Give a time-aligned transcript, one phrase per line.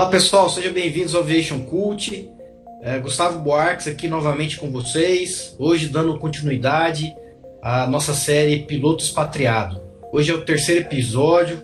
[0.00, 2.26] Olá pessoal, sejam bem-vindos ao Aviation Cult.
[2.80, 7.14] É, Gustavo Buarques aqui novamente com vocês, hoje dando continuidade
[7.62, 9.78] à nossa série Piloto Expatriado.
[10.10, 11.62] Hoje é o terceiro episódio,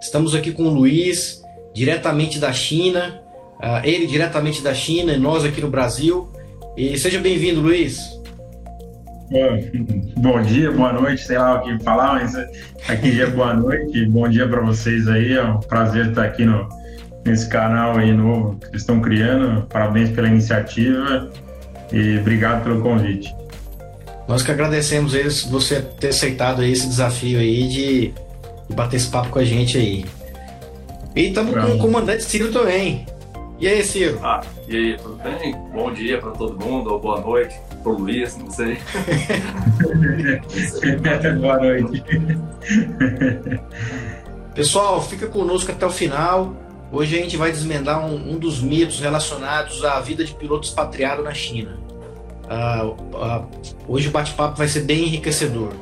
[0.00, 1.40] estamos aqui com o Luiz,
[1.72, 3.22] diretamente da China,
[3.62, 6.28] uh, ele diretamente da China e nós aqui no Brasil.
[6.76, 8.00] E seja bem-vindo, Luiz.
[10.18, 12.34] Bom dia, boa noite, sei lá o que falar, mas
[12.88, 16.44] aqui já é boa noite, bom dia para vocês aí, é um prazer estar aqui
[16.44, 16.68] no,
[17.26, 21.30] nesse canal aí novo que eles estão criando, parabéns pela iniciativa
[21.92, 23.34] e obrigado pelo convite.
[24.28, 28.14] Nós que agradecemos eles, você ter aceitado esse desafio aí de,
[28.68, 30.04] de bater esse papo com a gente aí.
[31.14, 33.06] E estamos com o comandante Ciro também.
[33.58, 34.18] E aí, Ciro?
[34.22, 35.54] Ah, e aí, tudo bem?
[35.72, 38.78] Bom dia para todo mundo, ou boa noite pro Luiz, não sei.
[41.40, 42.04] boa noite.
[44.54, 46.54] Pessoal, fica conosco até o final.
[46.96, 51.22] Hoje a gente vai desmendar um, um dos mitos relacionados à vida de piloto expatriado
[51.22, 51.78] na China.
[52.44, 53.46] Uh, uh,
[53.86, 55.74] hoje o bate-papo vai ser bem enriquecedor.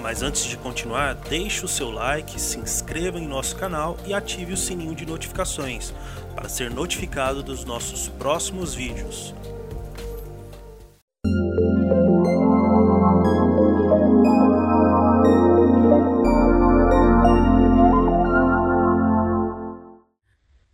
[0.00, 4.52] Mas antes de continuar, deixe o seu like, se inscreva em nosso canal e ative
[4.52, 5.94] o sininho de notificações
[6.34, 9.32] para ser notificado dos nossos próximos vídeos.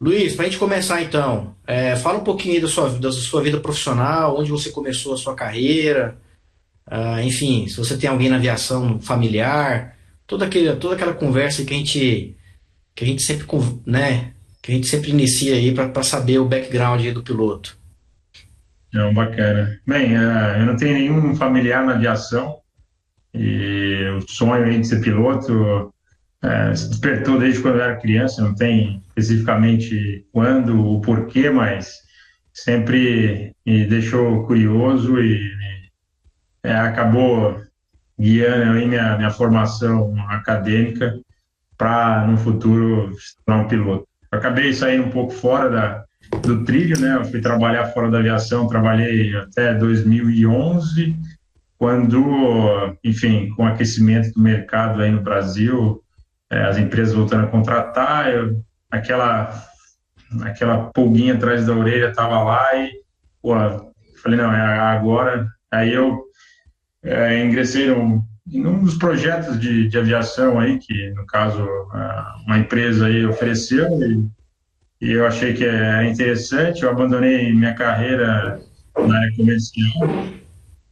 [0.04, 3.58] Luiz, para a gente começar então, é, fala um pouquinho da sua, da sua vida
[3.58, 6.14] profissional, onde você começou a sua carreira,
[6.86, 11.72] uh, enfim, se você tem alguém na aviação familiar, toda, aquele, toda aquela conversa que
[11.72, 12.36] a gente,
[12.94, 13.46] que a gente sempre,
[13.86, 17.74] né, que a gente sempre inicia aí para saber o background do piloto.
[18.92, 19.80] Não, bacana.
[19.86, 22.58] Bem, uh, eu não tenho nenhum familiar na aviação
[23.32, 25.93] e o sonho de ser piloto
[26.44, 32.02] é, se despertou desde quando eu era criança, não tem especificamente quando, o porquê, mas
[32.52, 35.50] sempre me deixou curioso e
[36.62, 37.58] é, acabou
[38.18, 41.18] guiando aí minha, minha formação acadêmica
[41.78, 44.06] para, no futuro, se tornar um piloto.
[44.30, 46.04] Eu acabei saindo um pouco fora da,
[46.42, 47.16] do trilho, né?
[47.16, 51.16] Eu fui trabalhar fora da aviação, trabalhei até 2011,
[51.78, 56.03] quando, enfim, com o aquecimento do mercado aí no Brasil,
[56.50, 59.66] é, as empresas voltando a contratar, eu, aquela,
[60.42, 62.92] aquela pulguinha atrás da orelha estava lá e,
[63.42, 63.54] pô,
[64.22, 65.46] falei, não, é agora.
[65.70, 66.24] Aí eu
[67.02, 71.66] é, ingressei num, num dos projetos de, de aviação aí, que no caso
[72.46, 74.28] uma empresa aí ofereceu e,
[75.00, 78.60] e eu achei que era interessante, eu abandonei minha carreira
[78.96, 80.08] na área comercial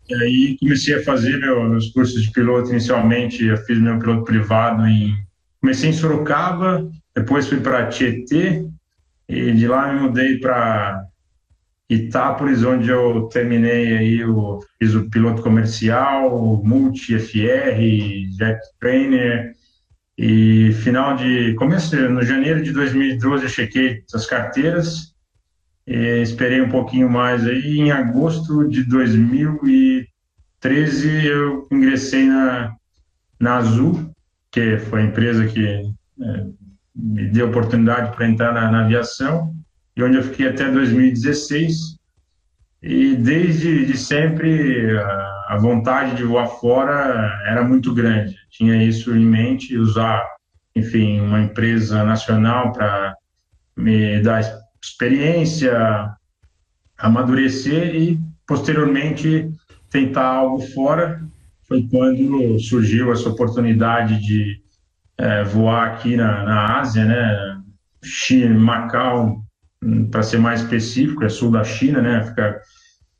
[0.08, 4.24] e aí comecei a fazer meu, meus cursos de piloto inicialmente, eu fiz meu piloto
[4.24, 5.16] privado em
[5.62, 8.66] Comecei em Sorocaba, depois fui para Tietê,
[9.28, 11.04] e de lá me mudei para
[11.88, 17.78] Itápolis, onde eu terminei aí, o, fiz o piloto comercial, multi FR,
[18.36, 19.52] jet trainer,
[20.18, 25.14] e final de, começo, no janeiro de 2012 eu chequei as carteiras,
[25.86, 32.74] esperei um pouquinho mais aí, em agosto de 2013 eu ingressei na,
[33.38, 34.11] na Azul,
[34.52, 36.46] que foi a empresa que é,
[36.94, 39.54] me deu oportunidade para entrar na, na, aviação,
[39.96, 41.96] e onde eu fiquei até 2016.
[42.82, 48.36] E desde de sempre a, a vontade de voar fora era muito grande.
[48.50, 50.22] Tinha isso em mente, usar,
[50.76, 53.14] enfim, uma empresa nacional para
[53.76, 54.42] me dar
[54.82, 56.10] experiência,
[56.98, 59.50] amadurecer e posteriormente
[59.90, 61.22] tentar algo fora
[61.72, 64.60] foi quando surgiu essa oportunidade de
[65.16, 67.58] é, voar aqui na, na Ásia, né?
[68.04, 69.42] China, Macau,
[69.82, 72.24] hum, para ser mais específico, é sul da China, né?
[72.24, 72.60] Fica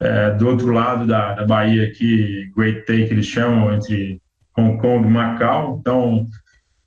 [0.01, 4.21] é, do outro lado da, da Bahia aqui, Great Bay, que eles chamam, entre
[4.59, 5.79] Hong Kong e Macau.
[5.81, 6.27] Então,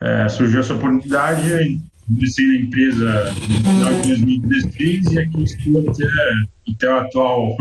[0.01, 6.05] é, surgiu essa oportunidade, comecei na empresa no final de 2016 e aqui estou até,
[6.71, 7.57] até o atual,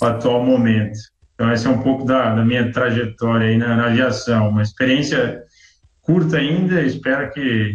[0.00, 1.11] o atual momento.
[1.42, 4.48] Então, essa é um pouco da, da minha trajetória aí na, na, aviação.
[4.48, 5.42] Uma experiência
[6.00, 7.74] curta ainda, espero que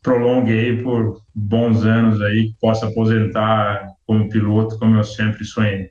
[0.00, 5.90] prolongue aí por bons anos aí, que possa aposentar como piloto, como eu sempre sonhei.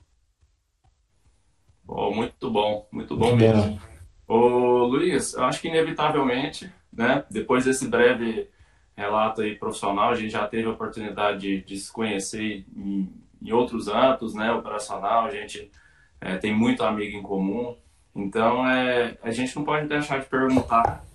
[1.85, 3.81] Oh, muito bom, muito bom muito mesmo.
[4.25, 8.47] Ô, Luiz, eu acho que inevitavelmente, né, depois desse breve
[8.95, 13.51] relato aí profissional, a gente já teve a oportunidade de, de se conhecer em, em
[13.51, 15.69] outros âmbitos, né, operacional, a gente
[16.21, 17.75] é, tem muito amigo em comum.
[18.15, 21.05] Então, é, a gente não pode deixar de perguntar,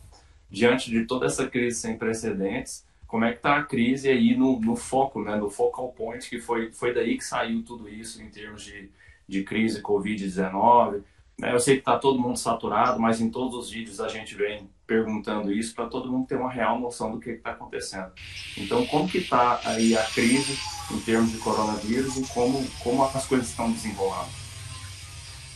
[0.51, 4.59] diante de toda essa crise sem precedentes, como é que está a crise aí no,
[4.61, 8.29] no, foco, né, no focal point, que foi, foi daí que saiu tudo isso em
[8.29, 8.91] termos de,
[9.29, 11.03] de crise Covid-19.
[11.39, 11.53] Né?
[11.53, 14.69] Eu sei que está todo mundo saturado, mas em todos os vídeos a gente vem
[14.87, 18.11] perguntando isso para todo mundo ter uma real noção do que está acontecendo.
[18.57, 20.59] Então, como que está aí a crise
[20.91, 24.44] em termos de coronavírus e como, como as coisas estão desenrolando?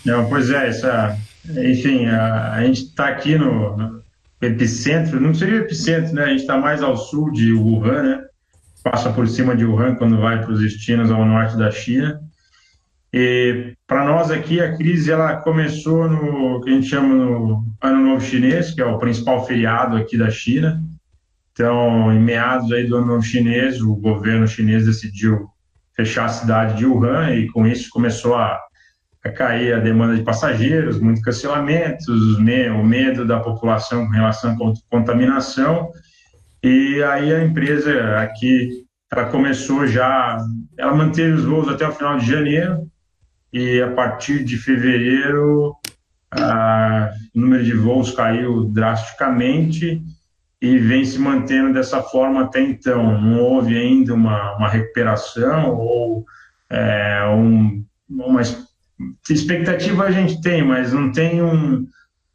[0.09, 4.03] Não, pois é, essa, enfim, a, a gente está aqui no, no,
[4.41, 6.25] epicentro, não seria epicentro, né?
[6.25, 8.25] A gente está mais ao sul de Wuhan, né?
[8.83, 12.23] Passa por cima de Wuhan quando vai para os destinos ao norte da China.
[13.13, 18.01] E para nós aqui a crise ela começou no que a gente chama no Ano
[18.01, 20.83] Novo Chinês, que é o principal feriado aqui da China.
[21.53, 25.51] Então, em meados aí do Ano Novo Chinês, o governo chinês decidiu
[25.95, 28.59] fechar a cidade de Wuhan e com isso começou a,
[29.25, 34.57] a cair a demanda de passageiros, muitos cancelamentos, o medo da população com relação à
[34.91, 35.91] contaminação.
[36.63, 40.39] E aí a empresa aqui ela começou já,
[40.77, 42.87] ela manteve os voos até o final de janeiro,
[43.53, 45.75] e a partir de fevereiro
[47.35, 50.03] o número de voos caiu drasticamente
[50.61, 53.19] e vem se mantendo dessa forma até então.
[53.21, 56.27] Não houve ainda uma, uma recuperação ou
[56.69, 58.43] é, um, uma
[59.31, 61.87] expectativa a gente tem, mas não tem um,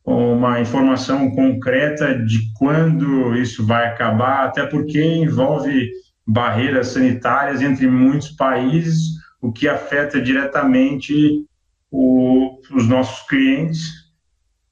[0.06, 5.90] uma informação concreta de quando isso vai acabar, até porque envolve
[6.26, 11.46] barreiras sanitárias entre muitos países o que afeta diretamente
[11.92, 13.92] o, os nossos clientes.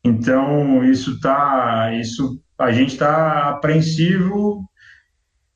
[0.01, 4.63] Então, isso tá, isso a gente está apreensivo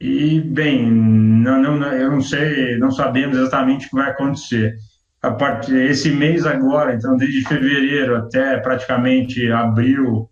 [0.02, 4.76] e bem, não, não, eu não sei, não sabemos exatamente o que vai acontecer.
[5.26, 10.30] A partir esse mês agora, então desde fevereiro até praticamente abril,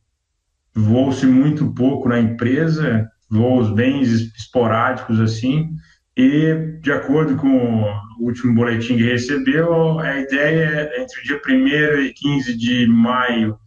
[0.71, 5.71] voou-se muito pouco na empresa, voos bem esporádicos assim.
[6.15, 7.85] E, de acordo com o
[8.19, 13.57] último boletim que recebeu, a ideia é, entre o dia 1 e 15 de maio,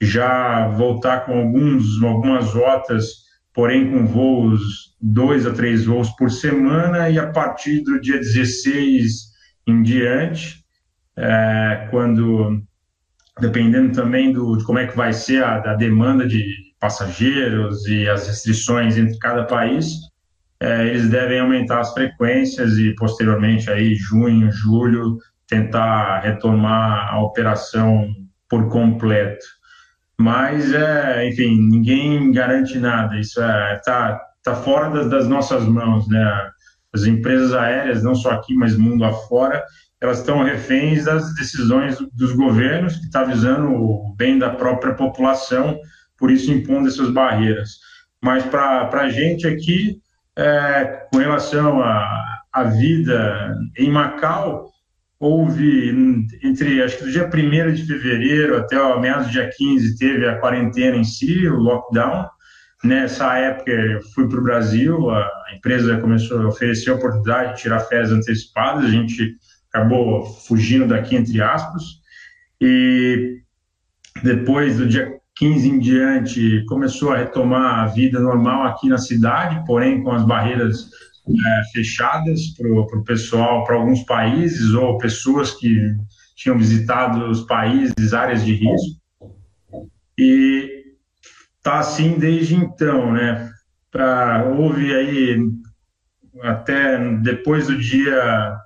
[0.00, 3.04] já voltar com alguns, algumas rotas,
[3.54, 9.30] porém com voos, dois a três voos por semana, e a partir do dia 16
[9.68, 10.61] em diante,
[11.16, 12.62] é, quando,
[13.40, 16.44] dependendo também do, de como é que vai ser a, a demanda de
[16.80, 19.94] passageiros e as restrições entre cada país,
[20.60, 28.08] é, eles devem aumentar as frequências e posteriormente aí junho, julho tentar retomar a operação
[28.48, 29.44] por completo.
[30.18, 33.18] Mas é, enfim, ninguém garante nada.
[33.18, 36.50] Isso é tá tá fora das, das nossas mãos, né?
[36.92, 39.62] As empresas aéreas, não só aqui, mas mundo afora,
[40.02, 45.78] elas estão reféns das decisões dos governos que está visando o bem da própria população,
[46.18, 47.78] por isso impondo essas barreiras.
[48.20, 50.00] Mas para a gente aqui,
[50.36, 54.70] é, com relação à, vida em Macau,
[55.20, 55.90] houve
[56.42, 60.26] entre acho que do dia 1 de fevereiro até o meados do dia 15 teve
[60.26, 62.26] a quarentena em si, o lockdown.
[62.82, 67.62] Nessa época eu fui para o Brasil, a empresa começou a oferecer a oportunidade de
[67.62, 69.36] tirar férias antecipadas, a gente
[69.72, 71.82] acabou fugindo daqui entre aspas.
[72.60, 73.40] E
[74.22, 79.64] depois do dia 15 em diante, começou a retomar a vida normal aqui na cidade,
[79.66, 80.90] porém com as barreiras
[81.28, 85.94] é, fechadas para o pessoal, para alguns países ou pessoas que
[86.36, 89.00] tinham visitado os países, áreas de risco.
[90.18, 90.82] E
[91.62, 93.50] tá assim desde então, né?
[93.90, 95.38] Pra, houve aí
[96.42, 98.56] até depois do dia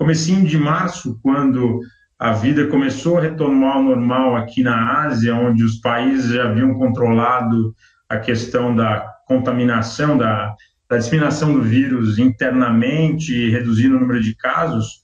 [0.00, 1.80] comecinho de março, quando
[2.18, 6.72] a vida começou a retomar o normal aqui na Ásia, onde os países já haviam
[6.72, 7.74] controlado
[8.08, 10.54] a questão da contaminação, da,
[10.88, 15.02] da disseminação do vírus internamente, reduzindo o número de casos,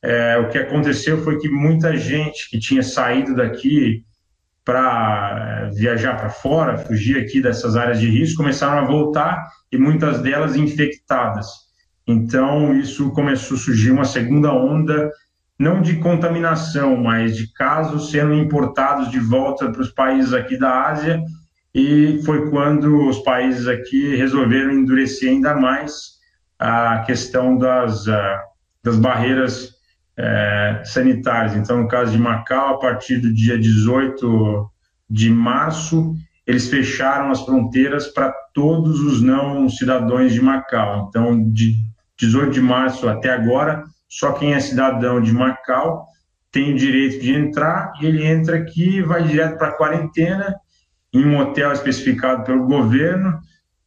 [0.00, 4.04] é, o que aconteceu foi que muita gente que tinha saído daqui
[4.64, 9.76] para é, viajar para fora, fugir aqui dessas áreas de risco, começaram a voltar e
[9.76, 11.65] muitas delas infectadas.
[12.06, 15.10] Então, isso começou a surgir uma segunda onda
[15.58, 20.88] não de contaminação, mas de casos sendo importados de volta para os países aqui da
[20.88, 21.22] Ásia,
[21.74, 26.16] e foi quando os países aqui resolveram endurecer ainda mais
[26.58, 28.42] a questão das, ah,
[28.82, 29.74] das barreiras
[30.16, 31.54] é, sanitárias.
[31.54, 34.70] Então, no caso de Macau, a partir do dia 18
[35.08, 36.14] de março,
[36.46, 41.06] eles fecharam as fronteiras para todos os não cidadãos de Macau.
[41.08, 41.76] Então, de
[42.18, 46.06] 18 de março até agora, só quem é cidadão de Macau
[46.50, 50.54] tem o direito de entrar ele entra aqui, vai direto para quarentena
[51.12, 53.38] em um hotel especificado pelo governo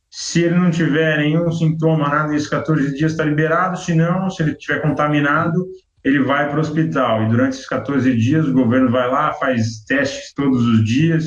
[0.10, 3.78] Se ele não tiver nenhum sintoma, nada nesses 14 dias, está liberado.
[3.78, 5.66] Se não, se ele estiver contaminado,
[6.04, 7.24] ele vai para o hospital.
[7.24, 11.26] E durante esses 14 dias, o governo vai lá, faz testes todos os dias.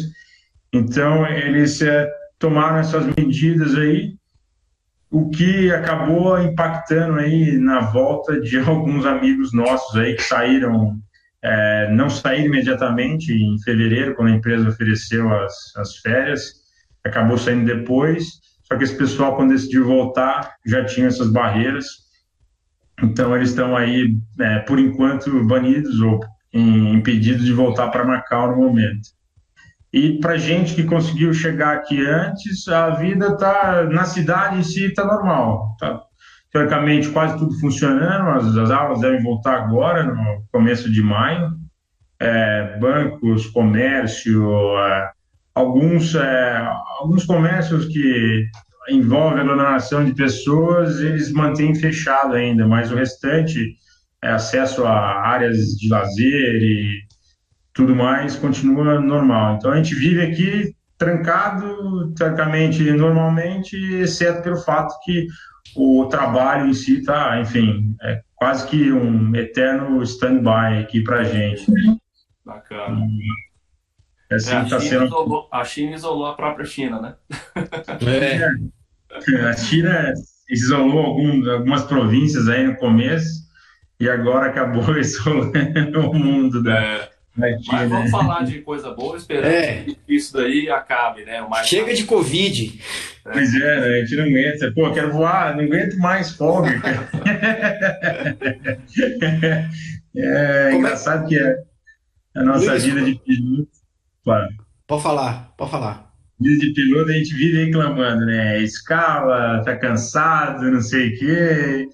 [0.73, 4.15] Então, eles é, tomaram essas medidas aí,
[5.13, 10.97] o que acabou impactando aí na volta de alguns amigos nossos aí que saíram,
[11.43, 16.55] é, não saíram imediatamente em fevereiro, quando a empresa ofereceu as, as férias,
[17.05, 18.25] acabou saindo depois.
[18.65, 22.03] Só que esse pessoal, quando decidiu voltar, já tinha essas barreiras
[23.03, 26.21] então, eles estão aí, é, por enquanto, banidos ou
[26.55, 29.09] impedidos de voltar para Macau no momento.
[29.93, 34.87] E para gente que conseguiu chegar aqui antes, a vida tá na cidade em si
[34.87, 35.77] está normal.
[35.79, 36.01] Tá,
[36.51, 38.31] teoricamente, quase tudo funcionando.
[38.31, 41.53] As, as, aulas devem voltar agora, no começo de maio.
[42.19, 45.11] É, bancos, comércio, é,
[45.55, 46.69] alguns, é,
[47.01, 48.47] alguns comércios que
[48.89, 53.77] envolve aglomeração de pessoas, eles mantêm fechado ainda, mas o restante,
[54.23, 57.01] é, acesso a áreas de lazer e
[57.75, 59.57] tudo mais, continua normal.
[59.57, 65.27] Então a gente vive aqui trancado, teoricamente, normalmente, exceto pelo fato que
[65.75, 71.25] o trabalho em si está, enfim, é quase que um eterno stand-by aqui para a
[71.25, 71.67] gente.
[72.45, 73.07] Bacana.
[74.31, 75.05] Assim, é, a, tá China sendo...
[75.07, 77.15] isolou, a, China isolou, a própria China, né?
[78.07, 79.49] É.
[79.49, 80.13] A China
[80.49, 83.43] isolou algum, algumas províncias aí no começo
[84.01, 87.09] e agora acabou isolando o mundo da,
[87.41, 87.57] é.
[87.67, 89.85] Mas vamos falar de coisa boa, esperando é.
[89.85, 91.43] que isso daí acabe, né?
[91.65, 91.97] Chega rápido.
[91.97, 92.81] de Covid.
[93.25, 93.33] É.
[93.33, 93.87] Pois é, né?
[93.87, 94.73] a gente não aguenta.
[94.73, 96.71] Pô, quero voar, não aguento mais folga.
[100.15, 101.57] é, é engraçado que é
[102.37, 103.71] a nossa Luiz, vida de piloto
[104.25, 104.49] Claro.
[104.87, 106.13] Pode falar, pode falar.
[106.39, 108.61] Vida de piloto a gente vive reclamando, né?
[108.63, 111.89] Escala, tá cansado, não sei o quê.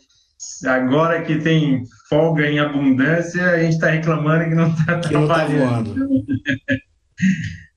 [0.66, 5.94] Agora que tem folga em abundância, a gente está reclamando que não está trabalhando.
[5.94, 6.76] Não tá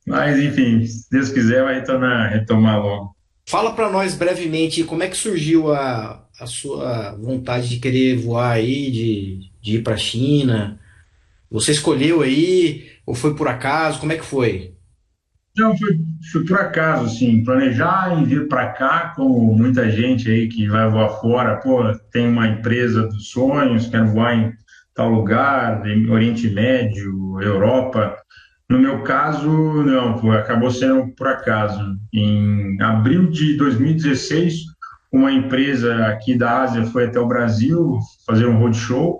[0.07, 3.15] Mas, enfim, se Deus quiser, vai retornar, retomar logo.
[3.47, 8.51] Fala para nós brevemente como é que surgiu a, a sua vontade de querer voar
[8.51, 10.79] aí, de, de ir para a China.
[11.49, 13.99] Você escolheu aí ou foi por acaso?
[13.99, 14.73] Como é que foi?
[15.57, 15.89] Não, foi,
[16.31, 20.89] foi por acaso, assim, planejar e vir para cá, como muita gente aí que vai
[20.89, 24.53] voar fora, pô, tem uma empresa dos sonhos, quer voar em
[24.95, 28.15] tal lugar, Oriente Médio, Europa.
[28.69, 29.49] No meu caso,
[29.83, 31.97] não, pô, acabou sendo por acaso.
[32.13, 34.53] Em abril de 2016,
[35.11, 39.19] uma empresa aqui da Ásia foi até o Brasil fazer um roadshow,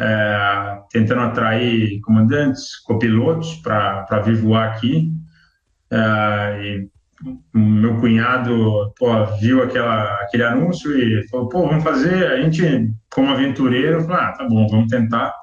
[0.00, 5.12] é, tentando atrair comandantes, copilotos para vir voar aqui.
[5.90, 6.88] É, e
[7.52, 9.08] meu cunhado pô,
[9.40, 12.26] viu aquela, aquele anúncio e falou: pô, vamos fazer.
[12.26, 15.34] A gente, como aventureiro, falou: ah, tá bom, vamos tentar.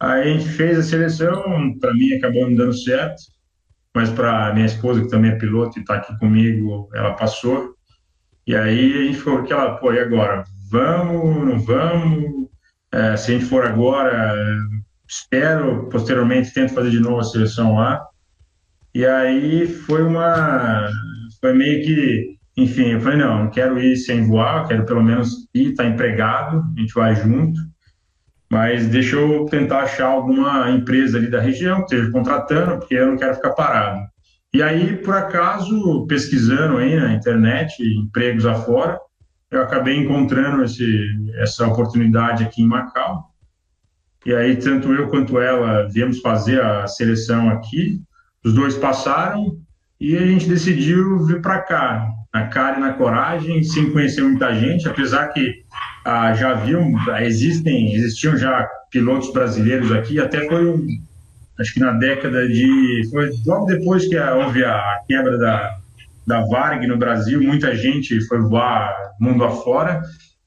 [0.00, 3.22] Aí a gente fez a seleção, para mim acabou não dando certo,
[3.94, 7.74] mas para minha esposa, que também é piloto e está aqui comigo, ela passou.
[8.46, 10.44] E aí a gente ficou aquela, pô, e agora?
[10.70, 12.48] Vamos, não vamos?
[12.92, 14.34] É, se a gente for agora,
[15.08, 18.04] espero, posteriormente, tento fazer de novo a seleção lá.
[18.94, 20.88] E aí foi uma.
[21.40, 22.36] Foi meio que.
[22.56, 25.88] Enfim, eu falei: não, não quero ir sem voar, quero pelo menos ir, estar tá
[25.88, 27.58] empregado, a gente vai junto.
[28.50, 33.08] Mas deixa eu tentar achar alguma empresa ali da região que esteja contratando, porque eu
[33.08, 34.00] não quero ficar parado.
[34.52, 39.00] E aí, por acaso, pesquisando aí na internet, empregos afora,
[39.50, 40.86] eu acabei encontrando esse,
[41.38, 43.24] essa oportunidade aqui em Macau.
[44.24, 48.00] E aí, tanto eu quanto ela viemos fazer a seleção aqui.
[48.44, 49.56] Os dois passaram
[50.00, 54.54] e a gente decidiu vir para cá, na cara e na coragem, sem conhecer muita
[54.54, 55.62] gente, apesar que
[56.04, 60.86] ah, já haviam, existem, existiam já pilotos brasileiros aqui, até foi
[61.58, 65.76] acho que na década de, foi logo depois que houve a quebra da,
[66.26, 70.02] da Varg no Brasil, muita gente foi voar mundo afora,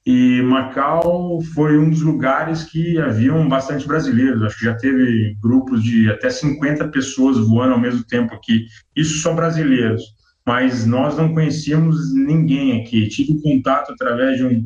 [0.10, 4.42] e Macau foi um dos lugares que haviam bastante brasileiros.
[4.42, 8.68] Acho que já teve grupos de até 50 pessoas voando ao mesmo tempo aqui.
[8.96, 10.02] Isso só brasileiros.
[10.46, 13.10] Mas nós não conhecíamos ninguém aqui.
[13.10, 14.60] Tive contato através de um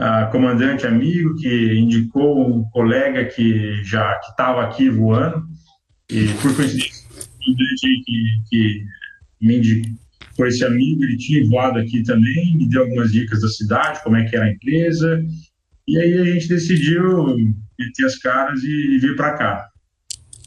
[0.00, 5.42] uh, comandante amigo que indicou um colega que já estava aqui voando.
[6.08, 8.84] E por coincidência, um comandante que, que
[9.42, 10.05] me indicou
[10.36, 14.16] com esse amigo, ele tinha voado aqui também, me deu algumas dicas da cidade, como
[14.16, 15.24] é que era a empresa,
[15.88, 17.36] e aí a gente decidiu
[17.78, 19.68] meter as caras e, vir para cá.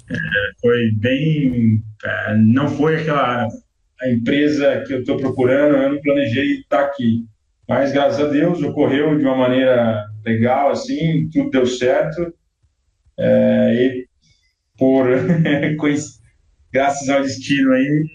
[0.10, 0.15] É,
[0.62, 3.48] foi bem, é, não foi aquela
[4.01, 7.25] a empresa que eu estou procurando, eu não planejei estar aqui.
[7.67, 12.34] Mas, graças a Deus, ocorreu de uma maneira legal, assim, tudo deu certo.
[13.17, 14.08] É, e
[14.77, 15.05] por,
[16.72, 18.05] graças ao destino aí,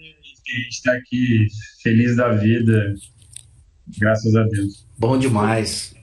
[0.51, 1.47] a gente está aqui
[1.81, 2.93] feliz da vida,
[3.97, 4.87] graças a Deus.
[4.97, 5.95] Bom demais.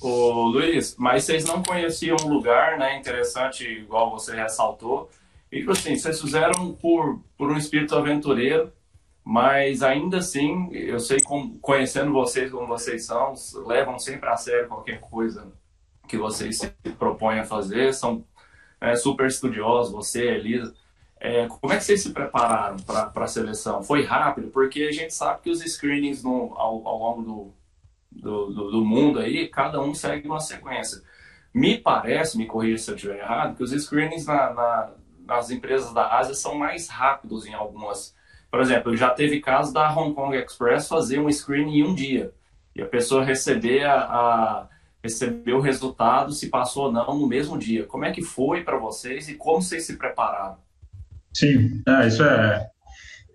[0.00, 5.10] Ô, Luiz, mas vocês não conheciam um lugar, né, interessante, igual você ressaltou,
[5.50, 8.72] e tipo assim, vocês fizeram por, por um espírito aventureiro,
[9.24, 13.34] mas ainda assim, eu sei, com, conhecendo vocês como vocês são,
[13.66, 15.52] levam sempre a sério qualquer coisa
[16.06, 16.68] que vocês se
[16.98, 18.24] propõem a fazer, são
[18.80, 20.74] é, super estudiosos, você, Elisa.
[21.20, 23.82] É, como é que vocês se prepararam para a seleção?
[23.82, 24.48] Foi rápido?
[24.48, 27.54] Porque a gente sabe que os screenings no, ao, ao longo do,
[28.10, 31.02] do, do, do, mundo aí, cada um segue uma sequência.
[31.52, 34.90] Me parece, me corrija se eu estiver errado, que os screenings na, na,
[35.26, 38.14] nas empresas da Ásia são mais rápidos em algumas.
[38.50, 42.32] Por exemplo, já teve caso da Hong Kong Express fazer um screening em um dia
[42.76, 44.68] e a pessoa receber a, a
[45.02, 47.84] receber o resultado se passou ou não no mesmo dia.
[47.84, 50.56] Como é que foi para vocês e como vocês se prepararam?
[51.32, 52.68] Sim, é, isso é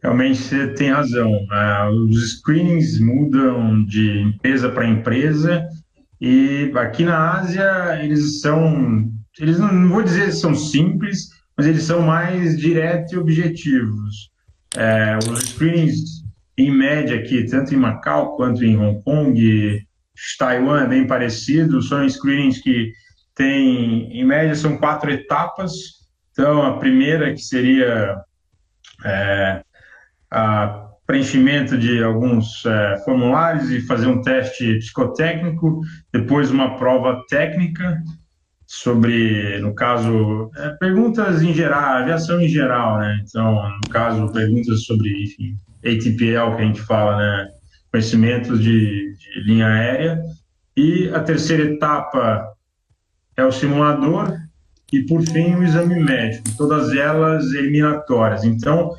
[0.03, 1.31] Realmente você tem razão.
[1.31, 5.65] Uh, os screenings mudam de empresa para empresa
[6.19, 9.09] e aqui na Ásia eles são,
[9.39, 14.29] eles não, não vou dizer que são simples, mas eles são mais diretos e objetivos.
[14.75, 16.23] É, os screenings
[16.57, 19.85] em média aqui, tanto em Macau quanto em Hong Kong,
[20.37, 22.91] Taiwan é bem parecido, são screenings que
[23.35, 26.02] tem, em média, são quatro etapas.
[26.33, 28.17] Então, a primeira que seria
[29.05, 29.63] é,
[30.29, 38.01] a preenchimento de alguns é, formulários e fazer um teste psicotécnico, depois uma prova técnica
[38.65, 43.19] sobre, no caso, é, perguntas em geral, aviação em geral, né?
[43.23, 47.49] Então, no caso, perguntas sobre, enfim, ATPL que a gente fala, né?
[47.91, 50.19] Conhecimentos de, de linha aérea.
[50.75, 52.47] E a terceira etapa
[53.37, 54.35] é o simulador
[54.93, 58.43] e, por fim, o exame médico, todas elas eliminatórias.
[58.43, 58.91] Então,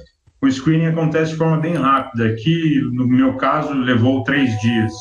[0.42, 2.26] o screening acontece de forma bem rápida.
[2.26, 4.92] Aqui, no meu caso, levou três dias.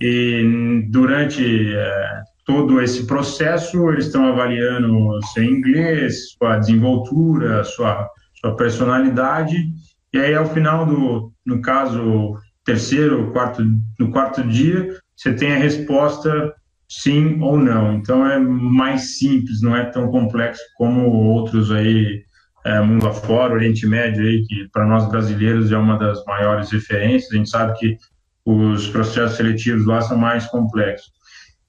[0.00, 8.56] E durante é, todo esse processo, eles estão avaliando seu inglês, sua desenvoltura, sua, sua
[8.56, 9.68] personalidade.
[10.12, 13.62] E aí, ao final do, no caso, terceiro, quarto,
[13.98, 16.52] no quarto dia, você tem a resposta
[16.88, 17.94] sim ou não.
[17.94, 22.22] Então é mais simples, não é tão complexo como outros aí
[22.64, 27.30] é, mundo afora, Oriente Médio aí, que para nós brasileiros é uma das maiores referências.
[27.32, 27.98] A gente sabe que
[28.44, 31.12] os processos seletivos lá são mais complexos.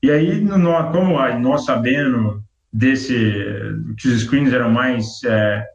[0.02, 3.14] E aí, no, como nós sabendo desse
[3.98, 5.66] que os screens eram mais é,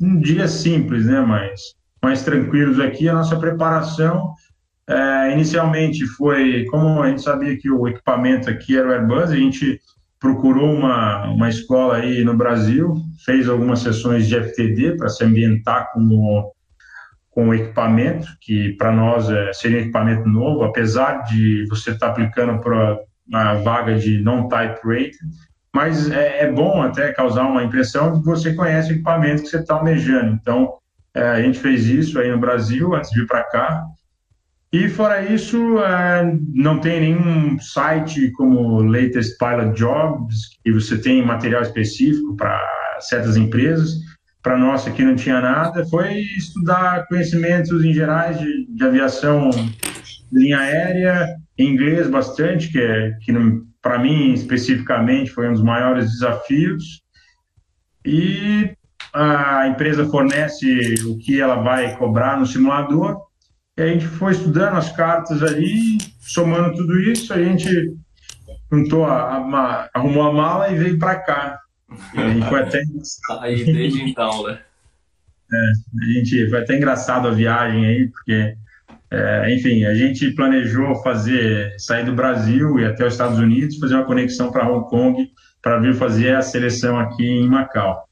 [0.00, 1.60] um dia simples, né, mais
[2.02, 4.34] mais tranquilos aqui, a nossa preparação
[4.88, 9.36] é, inicialmente foi como a gente sabia que o equipamento aqui era o Airbus, a
[9.36, 9.80] gente
[10.18, 15.90] procurou uma, uma escola aí no Brasil, fez algumas sessões de FTD para se ambientar
[15.92, 16.52] com o,
[17.30, 22.06] com o equipamento, que para nós é, seria um equipamento novo, apesar de você estar
[22.06, 25.16] tá aplicando para uma vaga de non-type rated,
[25.74, 29.48] mas é, é, bom até causar uma impressão de que você conhece o equipamento que
[29.48, 30.38] você está almejando.
[30.40, 30.74] Então,
[31.14, 33.84] é, a gente fez isso aí no Brasil antes de vir para cá,
[34.72, 41.22] e fora isso, é, não tem nenhum site como Latest Pilot Jobs, que você tem
[41.22, 42.58] material específico para
[43.00, 43.90] certas empresas.
[44.42, 45.84] Para nós aqui não tinha nada.
[45.90, 49.50] Foi estudar conhecimentos em gerais de, de aviação
[50.32, 53.32] linha aérea, inglês bastante, que, é, que
[53.82, 57.02] para mim especificamente foi um dos maiores desafios.
[58.06, 58.74] E
[59.12, 63.20] a empresa fornece o que ela vai cobrar no simulador
[63.82, 67.92] e a gente foi estudando as cartas ali, somando tudo isso, a gente
[68.70, 71.58] juntou a, a, arrumou a mala e veio para cá.
[72.14, 72.82] E a gente foi até
[73.40, 74.58] aí desde então, né?
[75.52, 78.54] É, a gente foi até engraçado a viagem aí, porque
[79.10, 83.96] é, enfim, a gente planejou fazer sair do Brasil e até os Estados Unidos, fazer
[83.96, 88.08] uma conexão para Hong Kong para vir fazer a seleção aqui em Macau.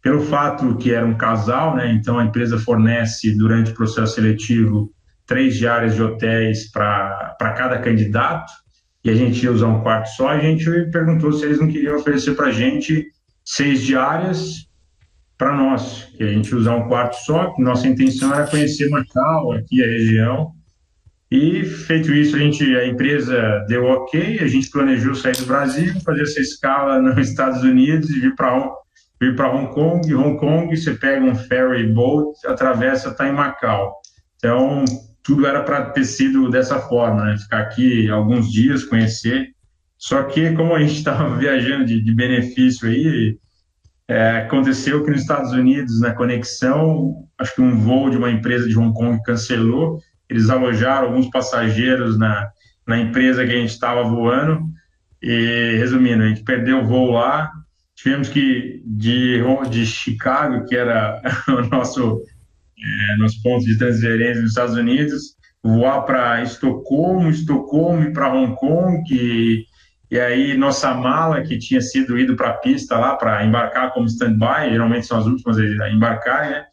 [0.00, 4.93] Pelo fato que era um casal, né, então a empresa fornece durante o processo seletivo
[5.26, 8.52] três diárias de hotéis para cada candidato,
[9.04, 11.96] e a gente ia usar um quarto só, a gente perguntou se eles não queriam
[11.96, 13.06] oferecer para a gente
[13.44, 14.66] seis diárias
[15.36, 19.52] para nós, que a gente ia usar um quarto só, nossa intenção era conhecer Macau,
[19.52, 20.52] aqui a região,
[21.30, 25.92] e feito isso, a gente, a empresa deu ok, a gente planejou sair do Brasil,
[26.04, 28.70] fazer essa escala nos Estados Unidos e vir para
[29.20, 33.94] vir para Hong Kong, Hong Kong você pega um ferry boat, atravessa, está em Macau.
[34.36, 34.84] Então,
[35.24, 37.38] tudo era para ter sido dessa forma, né?
[37.38, 39.48] Ficar aqui alguns dias, conhecer.
[39.96, 43.38] Só que, como a gente estava viajando de, de, benefício aí,
[44.06, 48.68] é, aconteceu que nos Estados Unidos, na conexão, acho que um voo de uma empresa
[48.68, 52.50] de Hong Kong cancelou, eles alojaram alguns passageiros na,
[52.86, 54.60] na empresa que a gente estava voando,
[55.22, 57.50] e, resumindo, a gente perdeu o voo lá,
[57.96, 62.20] tivemos que, de, de Chicago, que era o nosso,
[62.78, 69.02] é, nosso ponto de transferência nos Estados Unidos, voar para Estocolmo, Estocolmo para Hong Kong,
[69.10, 69.64] e,
[70.10, 74.06] e aí nossa mala, que tinha sido ido para a pista lá para embarcar como
[74.06, 76.64] stand-by, geralmente são as últimas a embarcar, né?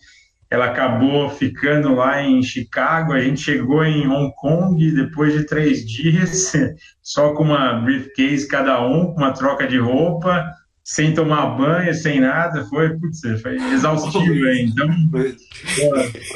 [0.51, 3.13] ela acabou ficando lá em Chicago.
[3.13, 6.51] A gente chegou em Hong Kong depois de três dias,
[7.01, 10.45] só com uma briefcase cada um, com uma troca de roupa,
[10.83, 12.65] sem tomar banho, sem nada.
[12.65, 14.71] Foi, putz, foi exaustivo, hein?
[14.71, 14.89] Então.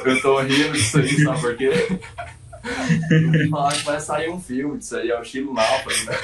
[0.06, 1.72] Eu tô rindo disso aí, sabe por quê?
[2.66, 6.18] Eu falar que vai sair um filme disso aí, é o estilo Náufrago, né?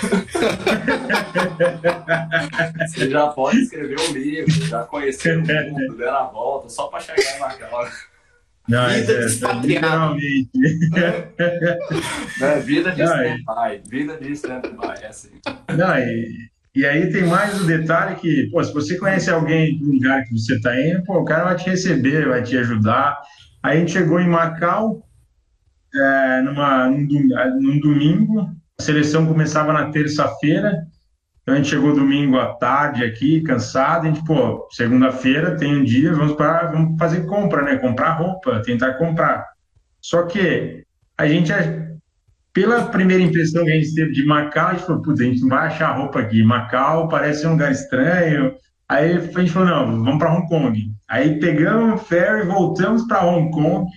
[2.88, 7.00] Você já pode escrever um livro, já conhecer o mundo, der a volta, só para
[7.00, 7.88] chegar naquela.
[8.68, 10.50] Não, vida é, literalmente.
[12.42, 13.82] É, vida de stand-by.
[13.88, 15.30] Vida de stand-by, é assim.
[15.78, 19.92] Não, e, e aí tem mais um detalhe que, pô, se você conhece alguém do
[19.92, 23.20] lugar que você está indo, pô, o cara vai te receber, vai te ajudar.
[23.62, 25.06] Aí a gente chegou em Macau,
[25.94, 27.28] é, numa, num,
[27.60, 30.88] num domingo, a seleção começava na terça-feira,
[31.42, 35.84] então a gente chegou domingo à tarde aqui, cansado, a gente, pô, segunda-feira tem um
[35.84, 37.78] dia, vamos para vamos fazer compra, né?
[37.78, 39.46] Comprar roupa, tentar comprar.
[40.00, 40.86] Só que
[41.18, 41.52] a gente,
[42.54, 45.42] pela primeira impressão que a gente teve de Macau, a gente falou, putz, a gente
[45.42, 46.44] não vai achar roupa aqui.
[46.44, 48.54] Macau parece um lugar estranho.
[48.90, 50.92] Aí a gente falou, não, vamos para Hong Kong.
[51.08, 53.90] Aí pegamos o ferry, voltamos para Hong Kong,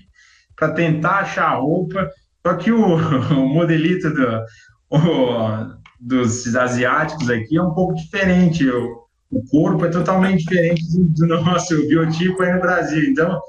[0.54, 2.08] para tentar achar roupa.
[2.46, 2.94] Só que o,
[3.34, 4.44] o modelito do,
[4.90, 8.68] o, dos asiáticos aqui é um pouco diferente.
[8.70, 13.02] O, o corpo é totalmente diferente do, do nosso biotipo aí no Brasil.
[13.10, 13.40] Então,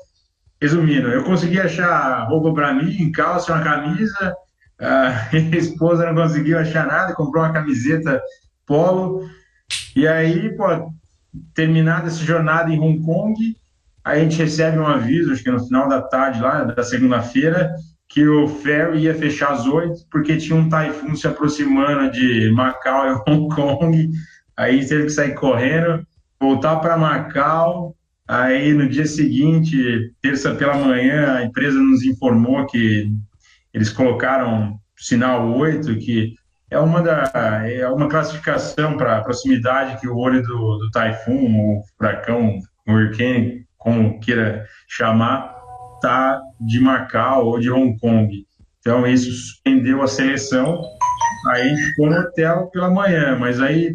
[0.60, 4.36] resumindo, eu consegui achar roupa para mim, calça, uma camisa.
[4.79, 8.21] A minha esposa não conseguiu achar nada, comprou uma camiseta
[8.65, 9.27] polo.
[9.95, 10.65] E aí, pô,
[11.53, 13.35] terminada essa jornada em Hong Kong,
[14.03, 17.73] a gente recebe um aviso, acho que no final da tarde, lá da segunda-feira,
[18.07, 23.07] que o ferry ia fechar às oito, porque tinha um taifun se aproximando de Macau
[23.07, 24.11] e Hong Kong.
[24.55, 26.05] Aí teve que sair correndo,
[26.39, 27.95] voltar para Macau.
[28.27, 33.11] Aí no dia seguinte, terça pela manhã, a empresa nos informou que
[33.75, 36.33] eles colocaram sinal 8, que
[36.71, 37.29] é uma, da,
[37.67, 42.57] é uma classificação para proximidade que o olho do, do taifun, o furacão,
[42.88, 45.53] o hurricane, como queira chamar,
[46.01, 48.45] tá de Macau ou de Hong Kong.
[48.79, 50.81] Então isso suspendeu a seleção.
[51.49, 53.93] Aí ficou no hotel pela manhã, mas aí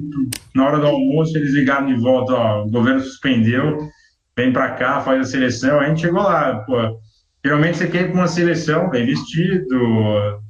[0.54, 3.78] na hora do almoço eles ligaram de volta, ó, o governo suspendeu,
[4.36, 5.80] vem para cá, faz a seleção.
[5.80, 7.00] Aí a gente chegou lá, pô.
[7.44, 10.40] Geralmente você quer ir com uma seleção, bem vestido,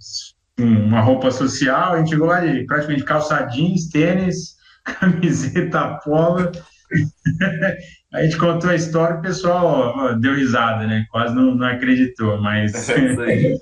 [0.59, 6.51] uma roupa social, a gente lá de praticamente calça jeans, tênis, camiseta polo
[8.13, 11.07] a gente contou a história e o pessoal ó, deu risada, né?
[11.11, 12.97] Quase não, não acreditou, mas é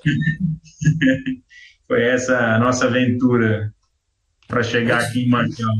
[1.87, 3.71] foi essa a nossa aventura
[4.47, 5.75] para chegar aqui em Macau.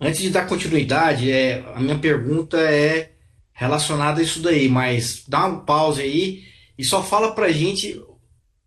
[0.00, 3.12] Antes de dar continuidade, é, a minha pergunta é
[3.52, 8.02] relacionada a isso daí, mas dá uma pausa aí e só fala pra gente,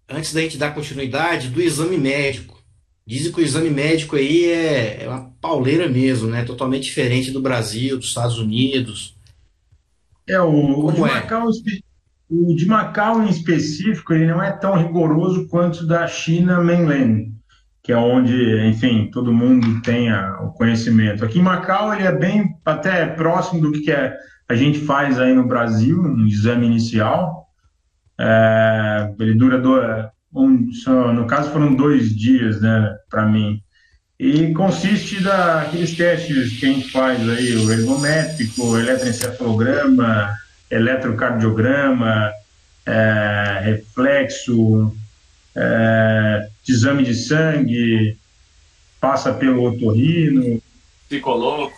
[0.10, 2.56] antes da gente dar continuidade, do exame médico.
[3.08, 6.44] Dizem que o exame médico aí é, é uma pauleira mesmo, né?
[6.44, 9.16] Totalmente diferente do Brasil, dos Estados Unidos.
[10.28, 11.02] É, o, o de, é?
[11.02, 11.48] Macau,
[12.30, 17.32] o de Macau em específico, ele não é tão rigoroso quanto da China mainland,
[17.84, 18.34] que é onde,
[18.68, 21.24] enfim, todo mundo tem o conhecimento.
[21.24, 24.16] Aqui em Macau, ele é bem, até próximo do que é,
[24.50, 27.45] a gente faz aí no Brasil, um exame inicial.
[28.20, 30.70] É, ele dura, dois, um,
[31.14, 33.62] no caso foram dois dias, né, para mim
[34.20, 40.34] e consiste daqueles testes que a gente faz aí, o ergométrico, eletroencefalograma,
[40.72, 42.32] eletrocardiograma,
[42.86, 44.96] é, reflexo,
[45.54, 48.18] é, exame de sangue,
[49.02, 50.62] passa pelo otorrino.
[51.10, 51.74] Psicólogo.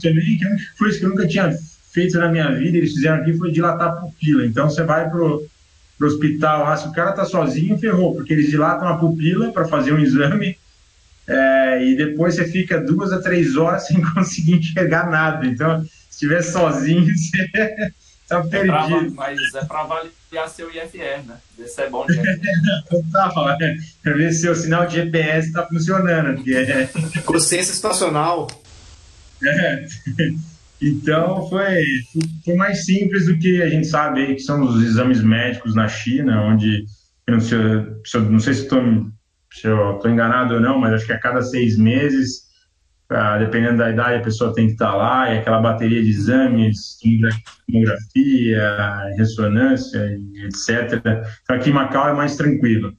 [0.00, 0.44] Também, que
[0.78, 1.54] foi isso que eu nunca tinha
[1.94, 4.44] feito na minha vida, eles fizeram aqui, foi dilatar a pupila.
[4.44, 5.46] Então você vai pro
[5.96, 9.52] para o hospital lá, se o cara está sozinho, ferrou, porque eles dilatam a pupila
[9.52, 10.58] para fazer um exame
[11.26, 15.46] é, e depois você fica duas a três horas sem conseguir enxergar nada.
[15.46, 17.90] Então, se estiver sozinho, você
[18.22, 18.74] está perdido.
[18.74, 21.36] É pra, mas é para avaliar seu IFR, né?
[21.56, 22.20] Ver se é bom de
[22.90, 23.76] Total, é.
[24.02, 26.34] Para ver se o sinal de GPS está funcionando.
[26.36, 26.88] Porque é...
[27.24, 28.50] Consciência estacional.
[29.42, 29.86] É.
[30.84, 31.82] Então foi,
[32.44, 35.88] foi mais simples do que a gente sabe aí, que são os exames médicos na
[35.88, 36.84] China, onde
[37.26, 37.58] não sei,
[38.20, 42.42] não sei se estou enganado ou não, mas acho que a cada seis meses,
[43.08, 46.10] ah, dependendo da idade, a pessoa tem que estar tá lá, e aquela bateria de
[46.10, 46.98] exames,
[47.66, 51.00] tomografia, ressonância, etc.
[51.42, 52.92] Então aqui em Macau é mais tranquilo.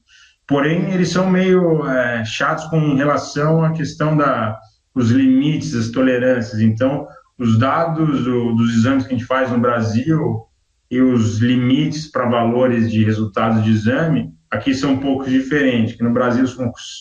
[0.47, 4.57] Porém, eles são meio é, chatos com relação à questão da
[4.95, 6.61] os limites, as tolerâncias.
[6.61, 7.05] Então,
[7.37, 10.45] os dados do, dos exames que a gente faz no Brasil
[10.89, 15.95] e os limites para valores de resultados de exame aqui são um pouco diferentes.
[15.95, 16.45] Que no Brasil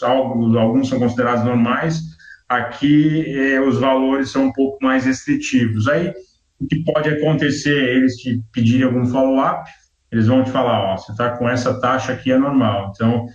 [0.02, 2.00] alguns são considerados normais,
[2.48, 5.88] aqui eh, os valores são um pouco mais restritivos.
[5.88, 6.12] Aí
[6.60, 9.68] o que pode acontecer é eles te pedirem algum follow-up,
[10.10, 12.92] eles vão te falar, ó, você está com essa taxa aqui é normal.
[12.94, 13.26] Então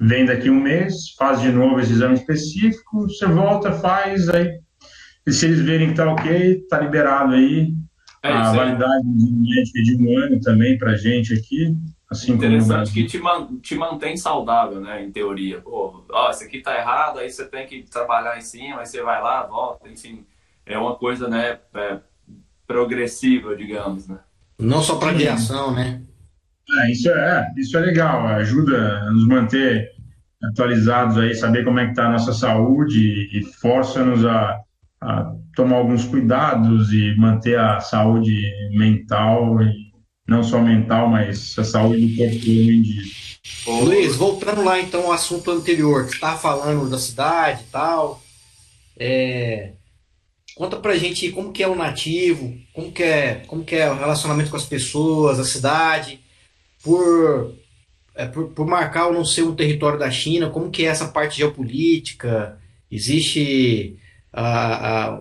[0.00, 4.48] vem daqui um mês, faz de novo esse exame específico, você volta, faz, aí
[5.28, 7.74] e se eles verem que está ok, está liberado aí.
[8.22, 11.76] É a validade médica de um ano também para gente aqui.
[12.10, 15.04] Assim Interessante que te, man, te mantém saudável, né?
[15.04, 15.60] Em teoria.
[15.60, 19.02] Pô, ó, isso aqui tá errado, aí você tem que trabalhar em cima, aí você
[19.02, 20.24] vai lá, volta, enfim.
[20.64, 21.58] É uma coisa, né?
[21.74, 21.98] É,
[22.66, 24.18] progressiva, digamos, né?
[24.58, 26.02] Não só para aviação, né?
[26.80, 29.90] É, isso é, isso é legal, ajuda a nos manter
[30.42, 34.58] atualizados aí, saber como é que está a nossa saúde e força-nos a
[35.00, 39.72] a tomar alguns cuidados e manter a saúde mental, e
[40.26, 43.02] não só mental, mas a saúde do corpo em dia.
[43.66, 48.22] Ô, Luiz, voltando lá então ao assunto anterior, que está falando da cidade e tal,
[48.98, 49.72] é...
[50.54, 53.98] conta pra gente como que é o nativo, como que é, como que é o
[53.98, 56.20] relacionamento com as pessoas, a cidade,
[56.82, 57.54] por,
[58.14, 61.08] é, por, por marcar ou não ser um território da China, como que é essa
[61.08, 62.58] parte geopolítica,
[62.90, 63.96] existe
[64.32, 65.20] a, a,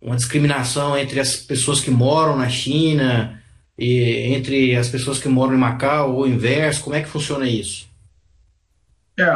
[0.00, 3.40] uma discriminação entre as pessoas que moram na China
[3.78, 6.84] e entre as pessoas que moram em Macau ou inverso?
[6.84, 7.88] Como é que funciona isso?
[9.18, 9.26] É,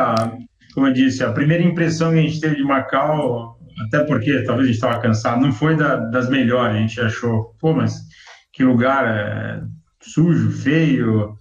[0.74, 4.68] como eu disse, a primeira impressão que a gente teve de Macau, até porque talvez
[4.68, 6.76] a gente estava cansado, não foi da, das melhores.
[6.76, 7.94] A gente achou, pô, mas
[8.52, 9.62] que lugar é,
[10.00, 11.36] sujo, feio.